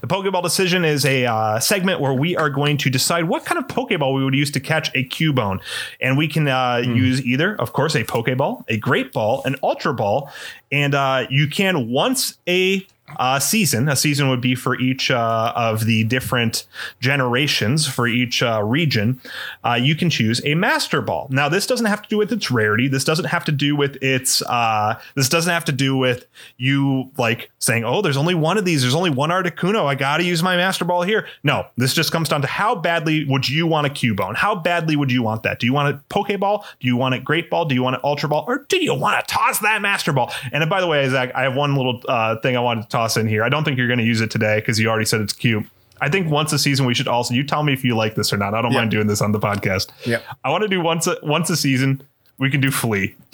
The 0.00 0.06
Pokeball 0.06 0.42
Decision 0.42 0.84
is 0.84 1.04
a 1.04 1.26
uh, 1.26 1.60
segment 1.60 2.00
where 2.00 2.12
we 2.12 2.36
are 2.36 2.50
going 2.50 2.76
to 2.78 2.90
decide 2.90 3.24
what 3.24 3.44
kind 3.44 3.58
of 3.58 3.68
Pokeball 3.68 4.14
we 4.14 4.24
would 4.24 4.34
use 4.34 4.50
to 4.52 4.60
catch 4.60 4.90
a 4.94 5.04
Cubone. 5.04 5.60
And 6.00 6.18
we 6.18 6.28
can 6.28 6.48
uh, 6.48 6.82
use 6.84 7.24
either, 7.24 7.56
of 7.60 7.72
course, 7.72 7.94
a 7.94 8.04
Pokeball, 8.04 8.64
a 8.68 8.76
Great 8.76 9.12
Ball, 9.12 9.42
an 9.44 9.56
Ultra 9.62 9.94
Ball. 9.94 10.30
And 10.72 10.94
uh, 10.94 11.26
you 11.30 11.48
can 11.48 11.90
once 11.90 12.38
a 12.48 12.86
uh, 13.16 13.38
season, 13.38 13.88
a 13.88 13.96
season 13.96 14.28
would 14.28 14.40
be 14.40 14.54
for 14.54 14.78
each 14.78 15.10
uh, 15.10 15.52
of 15.56 15.86
the 15.86 16.04
different 16.04 16.66
generations 17.00 17.86
for 17.86 18.06
each 18.06 18.42
uh, 18.42 18.62
region, 18.62 19.20
uh, 19.64 19.74
you 19.74 19.94
can 19.94 20.10
choose 20.10 20.44
a 20.44 20.54
Master 20.54 21.00
Ball. 21.00 21.26
Now, 21.30 21.48
this 21.48 21.66
doesn't 21.66 21.86
have 21.86 22.02
to 22.02 22.08
do 22.08 22.18
with 22.18 22.32
its 22.32 22.50
rarity. 22.50 22.88
This 22.88 23.04
doesn't 23.04 23.26
have 23.26 23.44
to 23.46 23.52
do 23.52 23.74
with 23.76 23.96
its. 24.02 24.42
Uh, 24.42 25.00
this 25.14 25.28
doesn't 25.28 25.52
have 25.52 25.64
to 25.66 25.72
do 25.72 25.96
with 25.96 26.26
you 26.56 27.10
like 27.16 27.50
saying, 27.58 27.84
"Oh, 27.84 28.02
there's 28.02 28.16
only 28.16 28.34
one 28.34 28.58
of 28.58 28.64
these. 28.64 28.82
There's 28.82 28.94
only 28.94 29.10
one 29.10 29.30
Articuno. 29.30 29.86
I 29.86 29.94
got 29.94 30.18
to 30.18 30.24
use 30.24 30.42
my 30.42 30.56
Master 30.56 30.84
Ball 30.84 31.02
here." 31.02 31.26
No, 31.42 31.66
this 31.76 31.94
just 31.94 32.12
comes 32.12 32.28
down 32.28 32.42
to 32.42 32.48
how 32.48 32.74
badly 32.74 33.24
would 33.24 33.48
you 33.48 33.66
want 33.66 33.86
a 33.86 33.90
Cubone? 33.90 34.36
How 34.36 34.54
badly 34.54 34.96
would 34.96 35.10
you 35.10 35.22
want 35.22 35.42
that? 35.44 35.58
Do 35.58 35.66
you 35.66 35.72
want 35.72 35.94
a 35.94 36.14
Pokeball? 36.14 36.64
Do 36.80 36.86
you 36.86 36.96
want 36.96 37.14
a 37.14 37.20
Great 37.20 37.50
Ball? 37.50 37.64
Do 37.64 37.74
you 37.74 37.82
want 37.82 37.96
an 37.96 38.02
Ultra 38.04 38.28
Ball? 38.28 38.44
Or 38.46 38.64
do 38.68 38.82
you 38.82 38.94
want 38.94 39.26
to 39.26 39.34
toss 39.34 39.60
that 39.60 39.80
Master 39.82 40.12
Ball? 40.12 40.32
And 40.52 40.68
by 40.68 40.80
the 40.80 40.86
way, 40.86 41.08
Zach, 41.08 41.34
I 41.34 41.42
have 41.42 41.56
one 41.56 41.76
little 41.76 42.02
uh, 42.08 42.36
thing 42.40 42.56
I 42.56 42.60
wanted 42.60 42.82
to 42.82 42.88
toss 42.98 43.16
in 43.16 43.28
here. 43.28 43.44
I 43.44 43.48
don't 43.48 43.64
think 43.64 43.78
you're 43.78 43.86
going 43.86 43.98
to 44.00 44.04
use 44.04 44.20
it 44.20 44.30
today 44.30 44.56
because 44.58 44.78
you 44.80 44.88
already 44.88 45.04
said 45.06 45.20
it's 45.20 45.32
cute. 45.32 45.64
I 46.00 46.08
think 46.08 46.30
once 46.30 46.52
a 46.52 46.58
season 46.58 46.86
we 46.86 46.94
should 46.94 47.08
also 47.08 47.34
you 47.34 47.44
tell 47.44 47.62
me 47.62 47.72
if 47.72 47.84
you 47.84 47.96
like 47.96 48.14
this 48.14 48.32
or 48.32 48.36
not. 48.36 48.54
I 48.54 48.62
don't 48.62 48.72
Yeah. 48.72 48.78
mind 48.80 48.90
doing 48.90 49.06
this 49.06 49.20
on 49.20 49.32
the 49.32 49.38
podcast. 49.40 49.88
Yeah, 50.04 50.20
I 50.44 50.50
want 50.50 50.62
to 50.62 50.68
do 50.68 50.80
once 50.80 51.06
a 51.06 51.16
once 51.22 51.50
a 51.50 51.56
season. 51.56 52.02
We 52.38 52.50
can 52.50 52.60
do 52.60 52.70
Flee. 52.70 53.16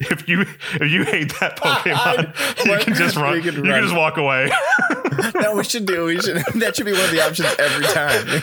if 0.00 0.28
you 0.28 0.40
if 0.80 0.90
you 0.90 1.04
hate 1.04 1.32
that 1.40 1.56
Pokemon, 1.62 2.64
you 2.66 2.78
can 2.84 2.94
just 2.94 3.14
run. 3.16 3.32
We 3.34 3.36
You 3.42 3.52
can 3.52 3.62
can 3.62 3.82
just 3.82 3.94
walk 3.94 4.16
away. 4.16 4.50
No, 5.40 5.54
we 5.56 5.62
should 5.64 5.86
do. 5.86 6.06
We 6.06 6.20
should. 6.20 6.38
That 6.56 6.74
should 6.74 6.86
be 6.86 6.92
one 6.92 7.04
of 7.04 7.10
the 7.12 7.24
options 7.24 7.48
every 7.58 7.86
time. 7.86 8.42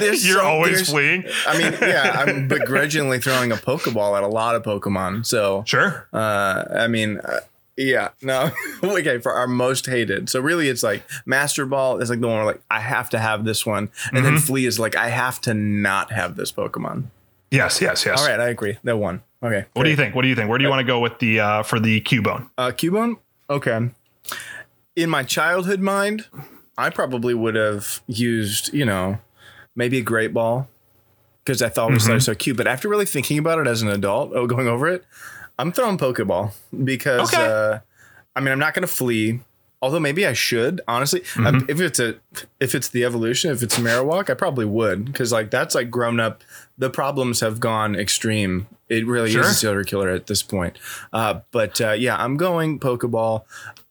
There- 0.00 0.14
You're 0.14 0.42
always 0.42 0.88
fleeing. 0.88 1.24
I 1.46 1.58
mean, 1.58 1.72
yeah, 1.82 2.16
I'm 2.24 2.48
begrudgingly 2.48 3.18
throwing 3.20 3.52
a 3.52 3.56
Pokeball 3.56 4.16
at 4.16 4.22
a 4.22 4.28
lot 4.28 4.54
of 4.54 4.62
Pokemon. 4.62 5.26
So, 5.26 5.62
Sure. 5.66 6.08
uh, 6.14 6.64
I 6.72 6.86
mean, 6.88 7.18
uh, 7.18 7.40
yeah, 7.78 8.10
no, 8.22 8.50
okay, 8.82 9.18
for 9.18 9.32
our 9.32 9.46
most 9.46 9.86
hated. 9.86 10.28
So 10.28 10.40
really, 10.40 10.68
it's 10.68 10.82
like 10.82 11.04
Master 11.24 11.64
Ball 11.64 12.00
is 12.00 12.10
like 12.10 12.20
the 12.20 12.26
one 12.26 12.36
where 12.36 12.46
like 12.46 12.62
I 12.70 12.80
have 12.80 13.08
to 13.10 13.18
have 13.18 13.44
this 13.44 13.64
one, 13.64 13.90
and 14.12 14.24
then 14.24 14.38
Flee 14.38 14.66
is 14.66 14.78
like 14.78 14.96
I 14.96 15.08
have 15.08 15.40
to 15.42 15.54
not 15.54 16.10
have 16.10 16.36
this 16.36 16.50
Pokemon. 16.50 17.04
Yes. 17.50 17.80
Yes. 17.80 18.04
Yes. 18.04 18.20
All 18.20 18.26
right, 18.26 18.40
I 18.40 18.48
agree. 18.48 18.78
That 18.82 18.98
one. 18.98 19.22
Okay. 19.42 19.66
What 19.74 19.84
do 19.84 19.90
you 19.90 19.96
think? 19.96 20.14
What 20.14 20.22
do 20.22 20.28
you 20.28 20.34
think? 20.34 20.50
Where 20.50 20.58
do 20.58 20.64
you 20.64 20.70
want 20.70 20.80
to 20.80 20.86
go 20.86 20.98
with 20.98 21.18
the 21.20 21.40
uh, 21.40 21.62
for 21.62 21.78
the 21.78 22.00
Cubone? 22.00 22.50
Uh, 22.58 22.72
Cubone. 22.72 23.16
Okay. 23.48 23.90
In 24.96 25.08
my 25.08 25.22
childhood 25.22 25.80
mind, 25.80 26.26
I 26.76 26.90
probably 26.90 27.32
would 27.32 27.54
have 27.54 28.02
used, 28.08 28.74
you 28.74 28.84
know, 28.84 29.18
maybe 29.76 29.98
a 29.98 30.02
great 30.02 30.34
ball 30.34 30.68
because 31.44 31.62
I 31.62 31.68
thought 31.68 31.90
it 31.90 31.94
was 31.94 32.04
so, 32.04 32.18
so 32.18 32.34
cute. 32.34 32.56
But 32.56 32.66
after 32.66 32.88
really 32.88 33.06
thinking 33.06 33.38
about 33.38 33.60
it 33.60 33.66
as 33.66 33.80
an 33.80 33.88
adult, 33.88 34.32
oh, 34.34 34.46
going 34.46 34.66
over 34.66 34.88
it, 34.88 35.04
I'm 35.58 35.72
throwing 35.72 35.98
Pokeball 35.98 36.52
because, 36.84 37.32
Okay. 37.34 37.44
uh, 37.46 37.78
I 38.36 38.40
mean, 38.40 38.52
I'm 38.52 38.58
not 38.58 38.74
going 38.74 38.82
to 38.82 38.86
flee. 38.92 39.40
Although 39.80 40.00
maybe 40.00 40.26
I 40.26 40.32
should 40.32 40.80
honestly, 40.88 41.22
Um, 41.36 41.64
if 41.68 41.80
it's 41.80 42.00
a 42.00 42.16
if 42.58 42.74
it's 42.74 42.88
the 42.88 43.04
evolution, 43.04 43.52
if 43.52 43.62
it's 43.62 43.78
Marowak, 43.78 44.28
I 44.28 44.34
probably 44.34 44.64
would 44.64 45.04
because 45.04 45.30
like 45.30 45.52
that's 45.52 45.72
like 45.76 45.88
grown 45.88 46.18
up. 46.18 46.42
The 46.76 46.90
problems 46.90 47.38
have 47.40 47.60
gone 47.60 47.94
extreme. 47.94 48.66
It 48.88 49.06
really 49.06 49.30
Sure. 49.30 49.42
is 49.42 49.50
a 49.50 49.54
serial 49.54 49.84
killer 49.84 50.08
at 50.08 50.26
this 50.26 50.42
point. 50.42 50.78
Uh, 51.12 51.40
but 51.52 51.80
uh, 51.80 51.92
yeah, 51.92 52.16
I'm 52.16 52.36
going 52.36 52.80
Pokeball. 52.80 53.42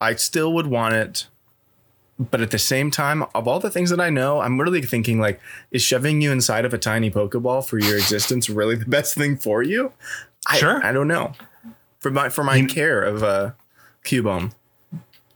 I 0.01 0.15
still 0.15 0.51
would 0.53 0.67
want 0.67 0.93
it 0.95 1.27
but 2.19 2.41
at 2.41 2.49
the 2.49 2.57
same 2.59 2.89
time, 2.89 3.23
of 3.35 3.47
all 3.47 3.59
the 3.59 3.69
things 3.69 3.91
that 3.91 4.01
I 4.01 4.09
know, 4.09 4.39
I'm 4.41 4.59
really 4.59 4.81
thinking 4.81 5.19
like, 5.21 5.39
is 5.69 5.83
shoving 5.83 6.19
you 6.19 6.31
inside 6.31 6.65
of 6.65 6.73
a 6.73 6.77
tiny 6.79 7.11
Pokeball 7.11 7.63
for 7.67 7.77
your 7.77 7.95
existence 7.95 8.49
really 8.49 8.75
the 8.75 8.87
best 8.87 9.13
thing 9.13 9.37
for 9.37 9.61
you? 9.61 9.91
I, 10.47 10.57
Sure. 10.57 10.83
I 10.83 10.91
don't 10.91 11.07
know. 11.07 11.33
For 11.99 12.11
my 12.11 12.29
for 12.29 12.43
my 12.43 12.61
care 12.63 13.01
of 13.01 13.23
uh, 13.23 13.51
Cubone. 14.03 14.53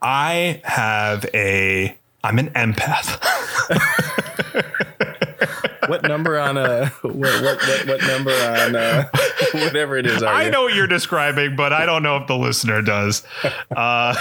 I 0.02 0.62
have 0.64 1.26
a. 1.34 1.98
I'm 2.24 2.38
an 2.40 2.50
empath. 2.52 3.20
What 5.88 6.04
number 6.04 6.40
on 6.40 6.58
uh 6.58 6.90
what 7.02 7.16
what 7.16 7.44
what, 7.68 7.88
what 7.88 8.02
number 8.04 8.32
on 8.32 8.76
uh 8.76 9.10
whatever 9.54 9.98
it 9.98 10.06
is? 10.06 10.22
Are 10.22 10.32
I 10.34 10.44
you? 10.46 10.52
know 10.52 10.62
what 10.62 10.76
you're 10.76 10.88
describing, 10.88 11.56
but 11.56 11.74
I 11.74 11.86
don't 11.88 12.04
know 12.04 12.18
if 12.18 12.28
the 12.28 12.38
listener 12.38 12.82
does. 12.84 13.24
Uh, 13.76 14.16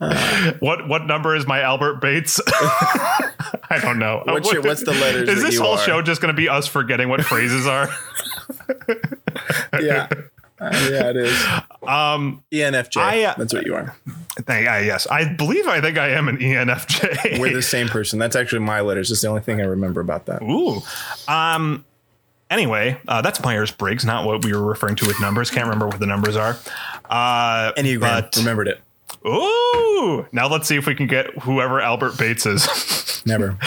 what 0.60 0.86
what 0.86 1.06
number 1.06 1.34
is 1.34 1.46
my 1.46 1.62
Albert 1.62 2.00
Bates? 2.02 2.38
I 2.46 3.78
don't 3.80 3.98
know. 3.98 4.18
Uh, 4.20 4.32
What's 4.34 4.46
What- 4.46 4.54
your- 4.54 4.62
what's 4.62 4.84
the 4.84 4.92
letters 4.92 5.28
Is 5.30 5.42
this 5.42 5.58
whole 5.58 5.72
are? 5.72 5.78
show 5.78 6.02
just 6.02 6.20
going 6.20 6.32
to 6.32 6.36
be 6.36 6.48
us 6.50 6.66
forgetting 6.68 7.08
what 7.08 7.24
phrases 7.24 7.66
are? 7.66 7.88
Yeah. 9.80 10.08
Yeah, 10.72 11.10
it 11.10 11.16
is. 11.16 11.44
Um, 11.86 12.42
ENFJ. 12.52 12.96
I, 13.00 13.24
uh, 13.24 13.34
That's 13.38 13.52
what 13.54 13.64
you 13.66 13.74
are. 13.74 13.94
thank- 14.46 14.68
uh, 14.68 14.76
yes, 14.84 15.06
I 15.06 15.24
believe 15.32 15.66
I 15.66 15.80
think 15.80 15.98
I 15.98 16.08
am 16.10 16.28
an 16.28 16.38
ENFJ. 16.38 17.38
We're 17.40 17.52
the 17.54 17.62
same 17.62 17.88
person. 17.88 18.18
That's 18.18 18.36
actually 18.36 18.60
my 18.60 18.80
letters. 18.80 19.08
That's 19.08 19.20
the 19.22 19.28
only 19.28 19.40
thing 19.40 19.60
I 19.60 19.64
remember 19.64 20.00
about 20.00 20.26
that. 20.26 20.42
Ooh. 20.42 20.82
Um. 21.26 21.84
Anyway, 22.50 22.98
uh, 23.06 23.20
that's 23.20 23.42
Myers 23.42 23.70
Briggs, 23.70 24.06
not 24.06 24.24
what 24.24 24.42
we 24.42 24.54
were 24.54 24.64
referring 24.64 24.96
to 24.96 25.06
with 25.06 25.20
numbers. 25.20 25.50
Can't 25.50 25.64
remember 25.66 25.86
what 25.86 26.00
the 26.00 26.06
numbers 26.06 26.34
are. 26.34 26.56
Uh, 27.10 27.72
Enneagram. 27.76 28.00
but- 28.00 28.36
Remembered 28.38 28.68
it. 28.68 28.80
Ooh. 29.28 30.26
Now 30.32 30.48
let's 30.48 30.66
see 30.68 30.76
if 30.76 30.86
we 30.86 30.94
can 30.94 31.06
get 31.06 31.26
whoever 31.40 31.80
Albert 31.80 32.18
Bates 32.18 32.46
is. 32.46 33.22
Never. 33.26 33.58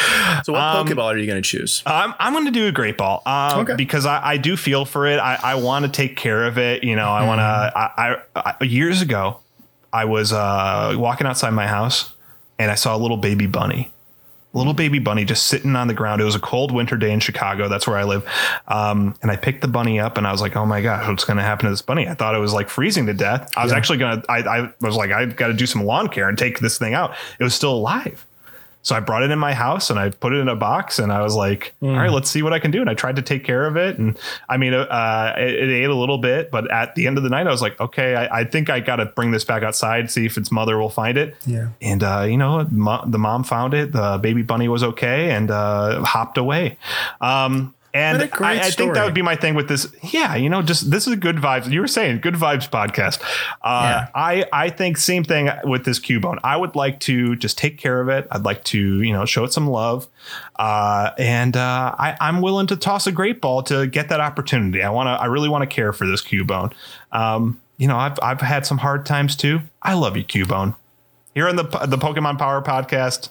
So 0.43 0.53
what 0.53 0.61
Um, 0.61 0.87
Pokeball 0.87 1.03
are 1.13 1.17
you 1.17 1.27
going 1.27 1.41
to 1.41 1.47
choose? 1.47 1.83
I'm, 1.85 2.13
I'm 2.19 2.33
going 2.33 2.45
to 2.45 2.51
do 2.51 2.67
a 2.67 2.71
great 2.71 2.97
ball 2.97 3.21
um, 3.25 3.59
Okay. 3.61 3.75
because 3.75 4.05
I, 4.05 4.25
I 4.31 4.37
do 4.37 4.57
feel 4.57 4.85
for 4.85 5.05
it. 5.07 5.19
I, 5.19 5.37
I 5.41 5.55
want 5.55 5.85
to 5.85 5.91
take 5.91 6.15
care 6.17 6.45
of 6.45 6.57
it. 6.57 6.83
You 6.83 6.95
know, 6.95 7.09
I 7.09 7.25
want 7.27 7.39
to. 7.39 7.43
I, 7.43 8.15
I, 8.35 8.53
I 8.59 8.63
years 8.63 9.01
ago, 9.01 9.39
I 9.93 10.05
was 10.05 10.31
uh, 10.33 10.95
walking 10.97 11.27
outside 11.27 11.51
my 11.51 11.67
house 11.67 12.13
and 12.57 12.71
I 12.71 12.75
saw 12.75 12.95
a 12.95 12.99
little 12.99 13.17
baby 13.17 13.45
bunny, 13.45 13.91
little 14.53 14.73
baby 14.73 14.99
bunny 14.99 15.23
just 15.23 15.47
sitting 15.47 15.75
on 15.75 15.87
the 15.87 15.93
ground. 15.93 16.21
It 16.21 16.25
was 16.25 16.35
a 16.35 16.39
cold 16.39 16.71
winter 16.71 16.97
day 16.97 17.11
in 17.11 17.19
Chicago. 17.19 17.69
That's 17.69 17.87
where 17.87 17.97
I 17.97 18.03
live. 18.03 18.27
Um, 18.67 19.15
and 19.21 19.31
I 19.31 19.37
picked 19.37 19.61
the 19.61 19.67
bunny 19.67 19.99
up 19.99 20.17
and 20.17 20.27
I 20.27 20.31
was 20.31 20.41
like, 20.41 20.55
oh 20.55 20.65
my 20.65 20.81
gosh, 20.81 21.07
what's 21.07 21.23
going 21.23 21.37
to 21.37 21.43
happen 21.43 21.65
to 21.65 21.71
this 21.71 21.81
bunny? 21.81 22.07
I 22.07 22.13
thought 22.13 22.35
it 22.35 22.39
was 22.39 22.53
like 22.53 22.69
freezing 22.69 23.05
to 23.07 23.13
death. 23.13 23.51
I 23.55 23.63
was 23.63 23.71
actually 23.71 23.99
going 23.99 24.21
to, 24.21 24.31
I 24.31 24.39
I 24.39 24.73
was 24.81 24.95
like, 24.95 25.11
I 25.11 25.25
got 25.25 25.47
to 25.47 25.53
do 25.53 25.65
some 25.65 25.85
lawn 25.85 26.07
care 26.09 26.27
and 26.27 26.37
take 26.37 26.59
this 26.59 26.77
thing 26.77 26.93
out. 26.93 27.15
It 27.39 27.43
was 27.43 27.53
still 27.55 27.73
alive. 27.73 28.25
So 28.83 28.95
I 28.95 28.99
brought 28.99 29.21
it 29.23 29.29
in 29.31 29.37
my 29.37 29.53
house 29.53 29.89
and 29.91 29.99
I 29.99 30.09
put 30.09 30.33
it 30.33 30.37
in 30.37 30.47
a 30.47 30.55
box 30.55 30.97
and 30.97 31.11
I 31.11 31.21
was 31.21 31.35
like, 31.35 31.73
all 31.83 31.89
right, 31.91 32.09
let's 32.11 32.29
see 32.31 32.41
what 32.41 32.51
I 32.51 32.57
can 32.59 32.71
do. 32.71 32.81
And 32.81 32.89
I 32.89 32.95
tried 32.95 33.15
to 33.17 33.21
take 33.21 33.43
care 33.43 33.65
of 33.67 33.77
it. 33.77 33.99
And 33.99 34.17
I 34.49 34.57
mean, 34.57 34.73
uh, 34.73 35.35
it, 35.37 35.53
it 35.53 35.69
ate 35.69 35.89
a 35.89 35.93
little 35.95 36.17
bit, 36.17 36.49
but 36.49 36.69
at 36.71 36.95
the 36.95 37.05
end 37.05 37.17
of 37.17 37.23
the 37.23 37.29
night, 37.29 37.45
I 37.45 37.51
was 37.51 37.61
like, 37.61 37.79
okay, 37.79 38.15
I, 38.15 38.39
I 38.39 38.43
think 38.43 38.69
I 38.71 38.79
got 38.79 38.95
to 38.95 39.05
bring 39.05 39.31
this 39.31 39.45
back 39.45 39.61
outside, 39.61 40.09
see 40.09 40.25
if 40.25 40.35
its 40.37 40.51
mother 40.51 40.79
will 40.79 40.89
find 40.89 41.17
it. 41.17 41.35
Yeah. 41.45 41.69
And, 41.81 42.01
uh, 42.03 42.25
you 42.27 42.37
know, 42.37 42.67
mo- 42.71 43.03
the 43.05 43.19
mom 43.19 43.43
found 43.43 43.73
it. 43.75 43.91
The 43.91 44.17
baby 44.17 44.41
bunny 44.41 44.67
was 44.67 44.83
okay 44.83 45.29
and 45.31 45.51
uh, 45.51 46.03
hopped 46.03 46.37
away. 46.39 46.77
Um, 47.19 47.75
and 47.93 48.17
What 48.17 48.27
a 48.27 48.29
great 48.29 48.61
I, 48.61 48.67
I 48.67 48.71
think 48.71 48.93
that 48.93 49.05
would 49.05 49.13
be 49.13 49.21
my 49.21 49.35
thing 49.35 49.55
with 49.55 49.67
this. 49.67 49.87
Yeah, 50.13 50.35
you 50.35 50.49
know, 50.49 50.61
just 50.61 50.91
this 50.91 51.07
is 51.07 51.13
a 51.13 51.17
good 51.17 51.37
vibes. 51.37 51.69
You 51.69 51.81
were 51.81 51.87
saying 51.87 52.21
good 52.21 52.35
vibes 52.35 52.69
podcast. 52.69 53.21
Uh, 53.61 53.81
Yeah. 53.83 54.07
I 54.15 54.45
I 54.53 54.69
think 54.69 54.97
same 54.97 55.23
thing 55.23 55.49
with 55.63 55.85
this 55.85 55.99
Cubone. 55.99 56.37
I 56.43 56.57
would 56.57 56.75
like 56.75 56.99
to 57.01 57.35
just 57.35 57.57
take 57.57 57.77
care 57.77 57.99
of 58.01 58.09
it. 58.09 58.27
I'd 58.31 58.43
like 58.43 58.63
to 58.65 59.01
you 59.01 59.13
know 59.13 59.25
show 59.25 59.43
it 59.43 59.53
some 59.53 59.67
love, 59.67 60.07
uh, 60.57 61.11
and 61.17 61.55
uh, 61.57 61.95
I 61.97 62.17
I'm 62.21 62.41
willing 62.41 62.67
to 62.67 62.75
toss 62.75 63.07
a 63.07 63.11
great 63.11 63.41
ball 63.41 63.63
to 63.63 63.87
get 63.87 64.09
that 64.09 64.19
opportunity. 64.21 64.81
I 64.83 64.89
want 64.89 65.07
to. 65.07 65.11
I 65.11 65.25
really 65.25 65.49
want 65.49 65.63
to 65.63 65.67
care 65.67 65.93
for 65.93 66.07
this 66.07 66.21
Cubone. 66.21 66.73
Um, 67.11 67.59
you 67.77 67.87
know, 67.87 67.97
I've 67.97 68.17
I've 68.21 68.41
had 68.41 68.65
some 68.65 68.77
hard 68.77 69.05
times 69.05 69.35
too. 69.35 69.61
I 69.81 69.93
love 69.93 70.15
you, 70.15 70.23
Cubone. 70.23 70.75
Here 71.33 71.47
on 71.47 71.55
the 71.55 71.63
the 71.63 71.97
Pokemon 71.97 72.37
Power 72.37 72.61
podcast, 72.61 73.29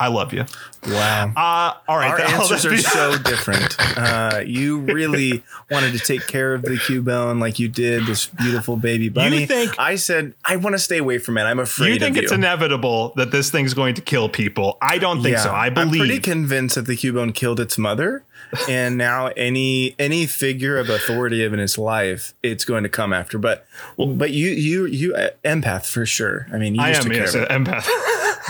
I 0.00 0.08
love 0.08 0.32
you. 0.32 0.44
Wow. 0.86 1.32
Uh, 1.36 1.74
all 1.86 1.98
right, 1.98 2.10
Our 2.10 2.18
that- 2.18 2.30
answers 2.40 2.64
are 2.64 2.76
so 2.78 3.18
different. 3.22 3.76
Uh, 3.98 4.40
you 4.46 4.78
really 4.78 5.42
wanted 5.70 5.92
to 5.92 5.98
take 5.98 6.26
care 6.26 6.54
of 6.54 6.62
the 6.62 6.70
Cubone 6.76 7.38
like 7.38 7.58
you 7.58 7.68
did 7.68 8.06
this 8.06 8.26
beautiful 8.26 8.76
baby 8.76 9.10
bunny. 9.10 9.42
You 9.42 9.46
think- 9.46 9.78
I 9.78 9.96
said 9.96 10.32
I 10.44 10.56
want 10.56 10.74
to 10.74 10.78
stay 10.78 10.96
away 10.98 11.18
from 11.18 11.36
it. 11.36 11.42
I'm 11.42 11.58
afraid 11.58 11.92
You 11.92 11.98
think 11.98 12.16
it's 12.16 12.30
you. 12.32 12.38
inevitable 12.38 13.12
that 13.16 13.30
this 13.30 13.50
thing's 13.50 13.74
going 13.74 13.94
to 13.96 14.00
kill 14.00 14.28
people? 14.30 14.78
I 14.80 14.96
don't 14.98 15.22
think 15.22 15.36
so. 15.38 15.52
I 15.52 15.68
believe. 15.68 15.92
I'm 15.92 15.98
pretty 16.08 16.18
convinced 16.20 16.74
that 16.76 16.86
the 16.86 16.96
Cubone 16.96 17.34
killed 17.34 17.60
its 17.60 17.76
mother, 17.76 18.24
and 18.68 18.96
now 18.96 19.26
any 19.36 19.94
any 19.98 20.26
figure 20.26 20.78
of 20.78 20.88
authority 20.88 21.44
in 21.44 21.60
its 21.60 21.76
life, 21.76 22.32
it's 22.42 22.64
going 22.64 22.84
to 22.84 22.88
come 22.88 23.12
after. 23.12 23.36
But 23.38 23.66
well, 23.98 24.08
but 24.08 24.30
you 24.30 24.48
you 24.48 24.86
you 24.86 25.14
uh, 25.14 25.28
empath 25.44 25.84
for 25.84 26.06
sure. 26.06 26.46
I 26.52 26.56
mean, 26.56 26.74
you 26.74 26.80
I 26.80 26.94
just 26.94 27.06
am 27.06 27.12
yes, 27.12 27.34
empath. 27.36 27.86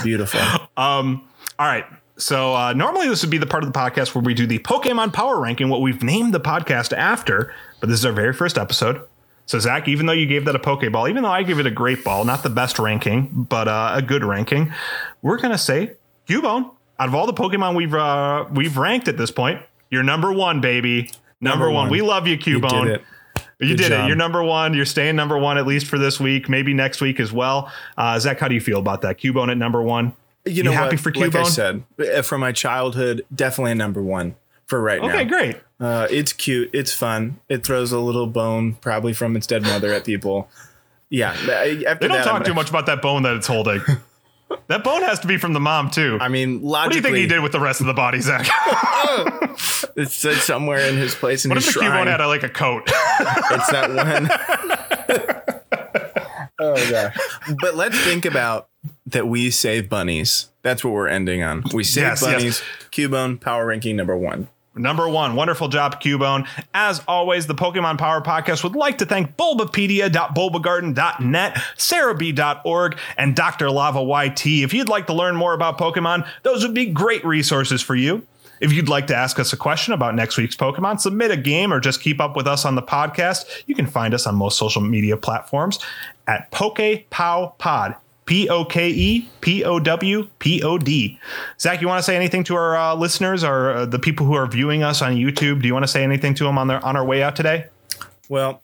Beautiful. 0.03 0.39
Um, 0.77 1.27
all 1.61 1.67
right. 1.67 1.85
So 2.17 2.55
uh, 2.55 2.73
normally 2.73 3.07
this 3.07 3.21
would 3.21 3.29
be 3.31 3.37
the 3.37 3.45
part 3.45 3.63
of 3.63 3.71
the 3.71 3.77
podcast 3.77 4.13
where 4.15 4.23
we 4.23 4.33
do 4.33 4.45
the 4.47 4.59
Pokemon 4.59 5.13
Power 5.13 5.39
Ranking, 5.39 5.69
what 5.69 5.81
we've 5.81 6.01
named 6.03 6.33
the 6.33 6.39
podcast 6.39 6.91
after. 6.95 7.53
But 7.79 7.89
this 7.89 7.99
is 7.99 8.05
our 8.05 8.11
very 8.11 8.33
first 8.33 8.57
episode. 8.57 9.01
So 9.45 9.59
Zach, 9.59 9.87
even 9.87 10.05
though 10.05 10.13
you 10.13 10.25
gave 10.27 10.45
that 10.45 10.55
a 10.55 10.59
Pokeball, 10.59 11.09
even 11.09 11.23
though 11.23 11.29
I 11.29 11.43
gave 11.43 11.59
it 11.59 11.65
a 11.67 11.71
great 11.71 12.03
ball, 12.03 12.25
not 12.25 12.41
the 12.43 12.49
best 12.49 12.79
ranking, 12.79 13.27
but 13.49 13.67
uh, 13.67 13.91
a 13.95 14.01
good 14.01 14.23
ranking, 14.23 14.71
we're 15.21 15.37
gonna 15.37 15.57
say 15.57 15.93
Cubone. 16.27 16.71
Out 16.99 17.07
of 17.09 17.15
all 17.15 17.25
the 17.25 17.33
Pokemon 17.33 17.75
we've 17.75 17.93
uh, 17.93 18.45
we've 18.51 18.77
ranked 18.77 19.07
at 19.07 19.17
this 19.17 19.29
point, 19.31 19.61
you're 19.89 20.03
number 20.03 20.31
one, 20.31 20.61
baby. 20.61 21.11
Number, 21.41 21.65
Number 21.65 21.65
one. 21.67 21.83
one. 21.85 21.89
We 21.91 22.01
love 22.01 22.27
you, 22.27 22.33
You 22.43 22.59
Cubone. 22.59 22.83
did 22.85 22.91
it. 22.95 23.01
You 23.59 23.67
Good 23.75 23.77
did 23.77 23.91
it. 23.91 24.07
You're 24.07 24.15
number 24.15 24.43
one. 24.43 24.73
You're 24.73 24.85
staying 24.85 25.15
number 25.15 25.37
one 25.37 25.57
at 25.57 25.65
least 25.67 25.85
for 25.87 25.97
this 25.99 26.19
week, 26.19 26.49
maybe 26.49 26.73
next 26.73 27.01
week 27.01 27.19
as 27.19 27.31
well. 27.31 27.71
Uh, 27.97 28.17
Zach, 28.19 28.39
how 28.39 28.47
do 28.47 28.55
you 28.55 28.61
feel 28.61 28.79
about 28.79 29.01
that? 29.01 29.17
Cubone 29.19 29.49
at 29.51 29.57
number 29.57 29.81
one. 29.81 30.13
You 30.45 30.63
know 30.63 30.71
happy 30.71 30.95
what? 30.95 31.01
for 31.01 31.11
Like 31.13 31.35
I 31.35 31.43
said, 31.43 31.83
uh, 31.99 32.21
from 32.23 32.41
my 32.41 32.51
childhood, 32.51 33.25
definitely 33.33 33.73
a 33.73 33.75
number 33.75 34.01
one 34.01 34.35
for 34.65 34.81
right 34.81 35.01
now. 35.01 35.09
Okay, 35.09 35.25
great. 35.25 35.57
Uh, 35.79 36.07
it's 36.09 36.33
cute. 36.33 36.69
It's 36.73 36.93
fun. 36.93 37.39
It 37.49 37.63
throws 37.65 37.91
a 37.91 37.99
little 37.99 38.27
bone, 38.27 38.75
probably 38.75 39.13
from 39.13 39.35
its 39.35 39.45
dead 39.45 39.63
mother, 39.63 39.93
at 39.93 40.05
people. 40.05 40.49
Yeah. 41.09 41.35
They 41.45 41.83
don't 41.83 41.99
that, 41.99 42.23
talk 42.23 42.35
I'm 42.35 42.43
too 42.43 42.53
much 42.53 42.69
about 42.69 42.85
that 42.85 43.01
bone 43.01 43.23
that 43.23 43.35
it's 43.35 43.47
holding. 43.47 43.81
that 44.67 44.83
bone 44.83 45.03
has 45.03 45.19
to 45.19 45.27
be 45.27 45.37
from 45.37 45.53
the 45.53 45.59
mom 45.59 45.91
too. 45.91 46.17
I 46.21 46.29
mean, 46.29 46.61
logically, 46.61 46.69
what 46.71 46.89
do 46.89 46.95
you 46.95 47.01
think 47.01 47.17
he 47.17 47.27
did 47.27 47.43
with 47.43 47.51
the 47.51 47.59
rest 47.59 47.81
of 47.81 47.87
the 47.87 47.93
body, 47.93 48.21
Zach? 48.21 48.47
It's 49.97 50.15
said 50.15 50.37
somewhere 50.37 50.79
in 50.87 50.95
his 50.95 51.13
place 51.13 51.43
in 51.43 51.49
what 51.49 51.57
his 51.57 51.67
if 51.67 51.73
the 51.73 51.81
shrine. 51.81 52.05
Cubone 52.05 52.09
had 52.09 52.21
a, 52.21 52.27
like 52.27 52.43
a 52.43 52.49
coat? 52.49 52.83
it's 52.87 53.71
that 53.71 53.89
one. 53.89 54.29
oh 56.59 56.89
gosh! 56.89 57.17
But 57.59 57.75
let's 57.75 57.99
think 57.99 58.23
about 58.23 58.69
that. 59.07 59.27
We 59.27 59.49
save 59.51 59.89
bunnies. 59.89 60.47
That's 60.61 60.83
what 60.83 60.93
we're 60.93 61.07
ending 61.07 61.41
on. 61.43 61.63
We 61.73 61.83
save 61.83 62.03
Yes, 62.03 62.21
yes. 62.21 62.33
bunnies. 62.33 62.61
Cubone 62.91 63.39
power 63.41 63.65
ranking 63.65 63.95
number 63.95 64.15
one. 64.15 64.47
Number 64.73 65.09
one, 65.09 65.35
wonderful 65.35 65.67
job, 65.67 66.01
Cubone. 66.01 66.47
As 66.73 67.01
always, 67.05 67.45
the 67.45 67.53
Pokemon 67.55 67.97
Power 67.97 68.21
Podcast 68.21 68.63
would 68.63 68.73
like 68.75 68.99
to 68.99 69.05
thank 69.05 69.35
Bulbapedia.bulbagarden.net, 69.35 71.55
Serebii.org, 71.77 72.97
and 73.17 73.35
Dr. 73.35 73.69
Lava 73.69 74.01
YT. 74.01 74.45
If 74.63 74.73
you'd 74.73 74.87
like 74.87 75.07
to 75.07 75.13
learn 75.13 75.35
more 75.35 75.53
about 75.53 75.77
Pokemon, 75.77 76.25
those 76.43 76.63
would 76.63 76.73
be 76.73 76.85
great 76.85 77.25
resources 77.25 77.81
for 77.81 77.95
you. 77.95 78.25
If 78.61 78.71
you'd 78.71 78.87
like 78.89 79.07
to 79.07 79.15
ask 79.15 79.39
us 79.39 79.51
a 79.53 79.57
question 79.57 79.93
about 79.93 80.13
next 80.15 80.37
week's 80.37 80.55
Pokemon, 80.55 81.01
submit 81.01 81.31
a 81.31 81.37
game, 81.37 81.73
or 81.73 81.79
just 81.79 81.99
keep 81.99 82.21
up 82.21 82.35
with 82.35 82.45
us 82.47 82.63
on 82.63 82.75
the 82.75 82.81
podcast, 82.83 83.63
you 83.65 83.73
can 83.75 83.87
find 83.87 84.13
us 84.13 84.27
on 84.27 84.35
most 84.35 84.57
social 84.57 84.81
media 84.81 85.17
platforms 85.17 85.79
at 86.27 86.49
PokePowPod. 86.51 87.97
P 88.31 88.47
O 88.47 88.63
K 88.63 88.87
E 88.87 89.29
P 89.41 89.65
O 89.65 89.77
W 89.77 90.25
P 90.39 90.63
O 90.63 90.77
D. 90.77 91.19
Zach, 91.59 91.81
you 91.81 91.89
want 91.89 91.99
to 91.99 92.03
say 92.03 92.15
anything 92.15 92.45
to 92.45 92.55
our 92.55 92.77
uh, 92.77 92.95
listeners 92.95 93.43
or 93.43 93.71
uh, 93.71 93.85
the 93.85 93.99
people 93.99 94.25
who 94.25 94.35
are 94.35 94.47
viewing 94.47 94.83
us 94.83 95.01
on 95.01 95.15
YouTube? 95.15 95.61
Do 95.61 95.67
you 95.67 95.73
want 95.73 95.83
to 95.83 95.89
say 95.89 96.01
anything 96.01 96.33
to 96.35 96.45
them 96.45 96.57
on 96.57 96.69
their 96.69 96.81
on 96.85 96.95
our 96.95 97.03
way 97.03 97.23
out 97.23 97.35
today? 97.35 97.65
Well, 98.29 98.61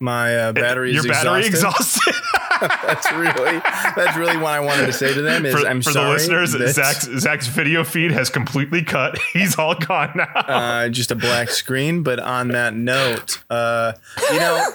my 0.00 0.34
uh, 0.34 0.52
battery 0.54 0.96
is 0.96 1.04
Your 1.04 1.12
battery 1.12 1.44
exhausted. 1.44 2.12
exhausted. 2.12 2.14
that's 2.60 3.10
really 3.12 3.58
that's 3.96 4.16
really 4.16 4.36
what 4.36 4.52
I 4.52 4.60
wanted 4.60 4.86
to 4.86 4.92
say 4.92 5.12
to 5.12 5.22
them. 5.22 5.44
Is 5.44 5.54
for 5.54 5.66
I'm 5.66 5.82
for 5.82 5.92
sorry. 5.92 6.06
the 6.06 6.12
listeners, 6.12 6.74
Zach's 6.74 7.04
Zach's 7.18 7.46
video 7.46 7.84
feed 7.84 8.10
has 8.10 8.30
completely 8.30 8.82
cut. 8.82 9.18
He's 9.32 9.58
all 9.58 9.74
gone 9.74 10.12
now. 10.14 10.24
uh, 10.24 10.88
just 10.88 11.10
a 11.10 11.14
black 11.14 11.50
screen. 11.50 12.02
But 12.02 12.20
on 12.20 12.48
that 12.48 12.74
note, 12.74 13.42
uh, 13.50 13.92
you 14.32 14.38
know, 14.38 14.70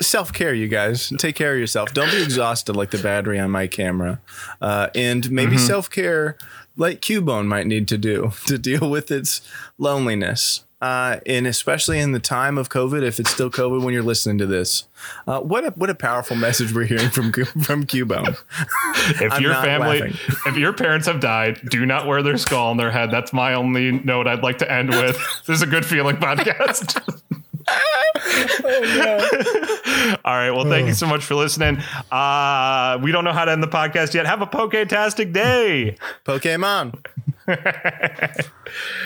self 0.00 0.32
care, 0.32 0.54
you 0.54 0.68
guys. 0.68 1.12
Take 1.18 1.36
care 1.36 1.52
of 1.54 1.58
yourself. 1.58 1.92
Don't 1.94 2.10
be 2.10 2.22
exhausted 2.22 2.76
like 2.76 2.90
the 2.90 2.98
battery 2.98 3.38
on 3.38 3.50
my 3.50 3.66
camera. 3.66 4.20
Uh, 4.60 4.88
and 4.94 5.30
maybe 5.30 5.56
Mm-hmm. 5.56 5.66
self 5.66 5.90
care 5.90 6.36
like 6.76 7.00
Cubone 7.00 7.46
might 7.46 7.66
need 7.66 7.88
to 7.88 7.98
do 7.98 8.32
to 8.46 8.58
deal 8.58 8.88
with 8.90 9.10
its 9.10 9.40
loneliness. 9.78 10.64
Uh, 10.80 11.18
and 11.26 11.44
especially 11.44 11.98
in 11.98 12.12
the 12.12 12.20
time 12.20 12.56
of 12.56 12.68
COVID, 12.68 13.02
if 13.02 13.18
it's 13.18 13.30
still 13.30 13.50
COVID 13.50 13.82
when 13.82 13.92
you're 13.92 14.02
listening 14.04 14.38
to 14.38 14.46
this, 14.46 14.84
uh, 15.26 15.40
what 15.40 15.64
a 15.64 15.70
what 15.70 15.90
a 15.90 15.94
powerful 15.94 16.36
message 16.36 16.72
we're 16.72 16.84
hearing 16.84 17.10
from 17.10 17.32
from 17.32 17.84
Cubone. 17.84 18.38
if 19.20 19.40
your 19.40 19.54
family, 19.54 19.98
laughing. 20.02 20.16
if 20.46 20.56
your 20.56 20.72
parents 20.72 21.08
have 21.08 21.18
died, 21.18 21.58
do 21.68 21.84
not 21.84 22.06
wear 22.06 22.22
their 22.22 22.36
skull 22.38 22.68
on 22.68 22.76
their 22.76 22.92
head. 22.92 23.10
That's 23.10 23.32
my 23.32 23.54
only 23.54 23.90
note 23.90 24.28
I'd 24.28 24.44
like 24.44 24.58
to 24.58 24.70
end 24.70 24.90
with. 24.90 25.16
this 25.46 25.56
is 25.56 25.62
a 25.62 25.66
good 25.66 25.84
feeling 25.84 26.14
podcast. 26.16 27.02
All 30.24 30.34
right. 30.34 30.50
Well, 30.50 30.64
thank 30.64 30.86
you 30.86 30.94
so 30.94 31.06
much 31.06 31.24
for 31.24 31.34
listening. 31.34 31.78
Uh, 32.10 32.98
we 33.02 33.12
don't 33.12 33.24
know 33.24 33.32
how 33.32 33.44
to 33.44 33.52
end 33.52 33.62
the 33.62 33.68
podcast 33.68 34.14
yet. 34.14 34.26
Have 34.26 34.42
a 34.42 34.46
poke-tastic 34.46 35.32
day. 35.32 35.96
Pokemon. 36.24 37.04